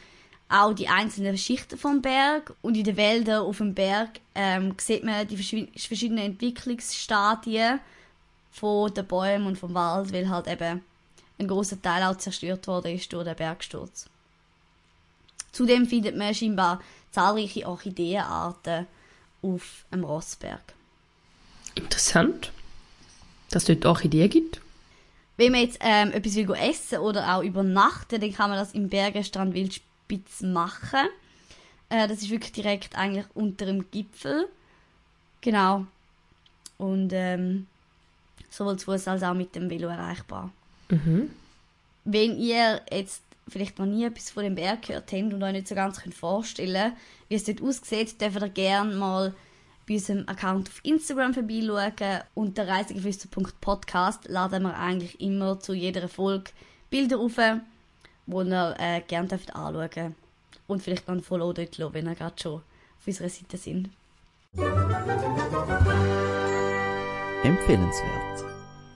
auch 0.47 0.73
die 0.73 0.87
einzelnen 0.87 1.39
Schichten 1.39 1.75
vom 1.75 2.03
Berg 2.03 2.53
und 2.61 2.77
in 2.77 2.83
den 2.83 2.97
Wäldern 2.97 3.41
auf 3.41 3.57
dem 3.57 3.73
Berg 3.73 4.19
ähm, 4.35 4.75
sieht 4.79 5.03
man 5.03 5.27
die 5.27 5.35
verschi- 5.35 5.87
verschiedenen 5.87 6.25
Entwicklungsstadien 6.25 7.79
von 8.51 8.93
den 8.93 9.07
Bäumen 9.07 9.47
und 9.47 9.57
vom 9.57 9.73
Wald, 9.73 10.13
weil 10.13 10.29
halt 10.29 10.45
eben 10.45 10.83
ein 11.39 11.47
großer 11.47 11.81
Teil 11.81 12.03
auch 12.03 12.17
zerstört 12.19 12.67
worden 12.67 12.95
ist 12.95 13.11
durch 13.11 13.25
den 13.25 13.35
Bergsturz. 13.35 14.05
Zudem 15.51 15.87
findet 15.87 16.15
man 16.15 16.35
scheinbar 16.35 16.79
zahlreiche 17.11 17.67
Orchideenarten 17.67 18.85
auf 19.41 19.85
dem 19.91 20.03
Rossberg. 20.03 20.61
Interessant. 21.73 22.51
Dass 23.49 23.63
es 23.63 23.79
dort 23.79 23.87
Orchideen 23.87 24.29
gibt. 24.29 24.61
Wenn 25.37 25.51
man 25.51 25.61
jetzt 25.61 25.79
ähm, 25.81 26.11
etwas 26.11 26.35
will 26.35 26.49
essen 26.51 26.99
oder 26.99 27.35
auch 27.35 27.43
übernachten, 27.43 28.21
dann 28.21 28.33
kann 28.33 28.49
man 28.49 28.59
das 28.59 28.73
im 28.73 28.89
Bergenstrand 28.89 29.53
Wildspitz 29.53 30.41
machen. 30.41 31.07
Äh, 31.89 32.07
das 32.07 32.21
ist 32.21 32.29
wirklich 32.29 32.51
direkt 32.51 32.95
eigentlich 32.97 33.25
unter 33.33 33.65
dem 33.65 33.89
Gipfel. 33.89 34.47
Genau. 35.41 35.85
Und 36.77 37.11
ähm, 37.13 37.67
sowohl 38.49 38.77
zu 38.77 38.85
Fuß 38.85 39.07
als 39.07 39.23
auch 39.23 39.33
mit 39.33 39.55
dem 39.55 39.69
Velo 39.69 39.87
erreichbar. 39.87 40.51
Mhm. 40.89 41.31
Wenn 42.05 42.37
ihr 42.37 42.81
jetzt 42.91 43.23
vielleicht 43.47 43.79
noch 43.79 43.85
nie 43.85 44.05
etwas 44.05 44.29
von 44.29 44.43
dem 44.43 44.55
Berg 44.55 44.83
gehört 44.83 45.11
habt 45.11 45.33
und 45.33 45.43
euch 45.43 45.51
nicht 45.51 45.67
so 45.67 45.75
ganz 45.75 46.01
könnt 46.01 46.15
vorstellen 46.15 46.93
wie 47.27 47.35
es 47.35 47.43
dort 47.43 47.61
aussieht, 47.61 48.21
dürft 48.21 48.41
ihr 48.41 48.49
gerne 48.49 48.95
mal 48.95 49.33
bei 49.87 49.95
unserem 49.95 50.27
Account 50.27 50.69
auf 50.69 50.79
Instagram 50.83 51.33
vorbeischauen. 51.33 52.21
Unter 52.33 52.67
reisegeflüster.podcast 52.67 54.27
laden 54.27 54.63
wir 54.63 54.77
eigentlich 54.77 55.19
immer 55.19 55.59
zu 55.59 55.73
jeder 55.73 56.07
Folge 56.07 56.51
Bilder 56.89 57.19
auf, 57.19 57.35
die 57.35 58.35
ihr 58.35 58.75
äh, 58.79 59.01
gerne 59.01 59.27
dürft 59.27 59.55
anschauen 59.55 60.15
Und 60.67 60.81
vielleicht 60.81 61.07
noch 61.07 61.15
ein 61.15 61.23
Follow 61.23 61.51
dort 61.53 61.77
lassen, 61.77 61.93
wenn 61.93 62.07
ihr 62.07 62.15
gerade 62.15 62.41
schon 62.41 62.55
auf 62.55 63.07
unserer 63.07 63.29
Seite 63.29 63.57
sind. 63.57 63.89
Empfehlenswert. 67.43 68.45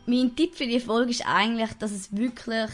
Mein 0.06 0.36
Tipp 0.36 0.56
für 0.56 0.67
die 0.67 0.80
Folge 0.80 1.12
ist 1.12 1.28
eigentlich, 1.28 1.73
dass 1.73 1.91
es 1.91 2.15
wirklich 2.15 2.69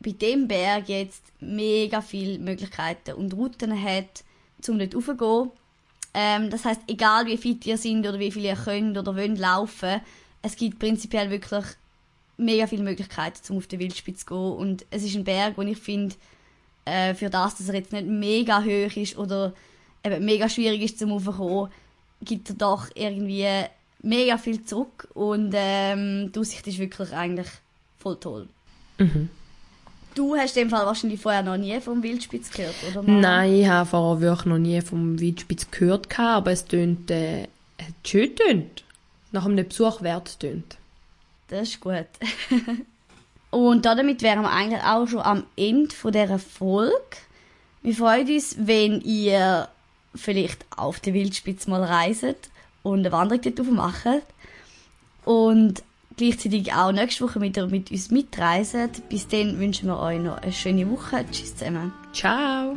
bei 0.00 0.10
dem 0.10 0.46
Berg 0.46 0.88
jetzt 0.88 1.22
mega 1.40 2.02
viele 2.02 2.38
Möglichkeiten 2.38 3.14
und 3.14 3.32
Routen 3.32 3.80
hat, 3.80 4.22
um 4.68 4.78
dort 4.78 4.94
raufzugehen. 4.94 5.50
Ähm, 6.14 6.48
das 6.50 6.64
heißt, 6.64 6.82
egal 6.86 7.26
wie 7.26 7.36
fit 7.36 7.66
ihr 7.66 7.76
seid 7.76 7.98
oder 7.98 8.18
wie 8.18 8.30
viel 8.30 8.44
ihr 8.44 8.56
könnt 8.56 8.96
oder 8.96 9.16
wollt 9.16 9.38
laufen, 9.38 10.00
es 10.42 10.56
gibt 10.56 10.78
prinzipiell 10.78 11.30
wirklich 11.30 11.64
mega 12.36 12.66
viele 12.66 12.84
Möglichkeiten, 12.84 13.40
um 13.52 13.58
auf 13.58 13.66
den 13.66 13.80
Wildspitze 13.80 14.24
zu 14.24 14.26
gehen. 14.26 14.52
Und 14.52 14.86
es 14.90 15.02
ist 15.02 15.16
ein 15.16 15.24
Berg, 15.24 15.56
wo 15.56 15.62
ich 15.62 15.78
finde, 15.78 16.14
äh, 16.84 17.14
für 17.14 17.30
das, 17.30 17.56
dass 17.56 17.68
er 17.68 17.74
jetzt 17.74 17.92
nicht 17.92 18.06
mega 18.06 18.62
hoch 18.62 18.96
ist 18.96 19.18
oder 19.18 19.52
eben 20.04 20.24
mega 20.24 20.48
schwierig 20.48 20.82
ist 20.82 20.98
zum 20.98 21.12
Raufkommen, 21.12 21.70
gibt 22.22 22.50
er 22.50 22.56
doch 22.56 22.88
irgendwie 22.94 23.46
mega 24.02 24.38
viel 24.38 24.64
zurück 24.64 25.08
und 25.14 25.52
ähm, 25.54 26.30
die 26.30 26.38
Aussicht 26.38 26.66
ist 26.66 26.78
wirklich 26.78 27.12
eigentlich 27.12 27.48
voll 27.98 28.16
toll. 28.16 28.48
Mhm. 28.98 29.30
Du 30.14 30.36
hast 30.36 30.56
in 30.56 30.64
dem 30.64 30.70
Fall 30.70 30.86
wahrscheinlich 30.86 31.20
vorher 31.20 31.42
noch 31.42 31.56
nie 31.56 31.80
vom 31.80 32.02
Wildspitz 32.02 32.50
gehört, 32.50 32.76
oder? 32.90 33.02
Mara? 33.02 33.20
Nein, 33.20 33.54
ich 33.54 33.66
habe 33.66 33.88
vorher 33.88 34.20
wirklich 34.20 34.46
noch 34.46 34.58
nie 34.58 34.80
vom 34.80 35.18
Wildspitz 35.18 35.70
gehört, 35.70 36.18
aber 36.18 36.52
es 36.52 36.64
tönt, 36.64 37.10
äh, 37.10 37.48
schön 38.04 38.34
tönt. 38.36 38.84
Nach 39.32 39.44
einem 39.44 39.66
Besuch 39.66 40.02
wert 40.02 40.38
tönt. 40.38 40.76
Das 41.48 41.68
ist 41.68 41.80
gut. 41.80 42.06
und 43.50 43.84
damit 43.84 44.22
wären 44.22 44.42
wir 44.42 44.52
eigentlich 44.52 44.82
auch 44.82 45.06
schon 45.08 45.20
am 45.20 45.44
Ende 45.56 45.94
von 45.94 46.12
dieser 46.12 46.38
Folge. 46.38 46.94
Wir 47.82 47.94
freuen 47.94 48.28
uns, 48.28 48.56
wenn 48.58 49.00
ihr 49.00 49.68
vielleicht 50.14 50.64
auf 50.76 51.00
die 51.00 51.12
Wildspitze 51.12 51.68
mal 51.68 51.82
reiset 51.82 52.48
und 52.84 53.00
eine 53.00 53.12
Wanderung 53.12 53.42
dort 53.42 53.72
macht. 53.72 54.22
Und 55.24 55.82
gleichzeitig 56.16 56.72
auch 56.72 56.92
nächste 56.92 57.24
Woche 57.24 57.40
wieder 57.40 57.66
mit 57.66 57.90
uns 57.90 58.10
mitreisen. 58.10 58.90
Bis 59.08 59.28
dann 59.28 59.58
wünschen 59.58 59.88
wir 59.88 59.98
euch 59.98 60.20
noch 60.20 60.38
eine 60.38 60.52
schöne 60.52 60.90
Woche. 60.90 61.24
Tschüss 61.30 61.56
zusammen. 61.56 61.92
Ciao! 62.12 62.76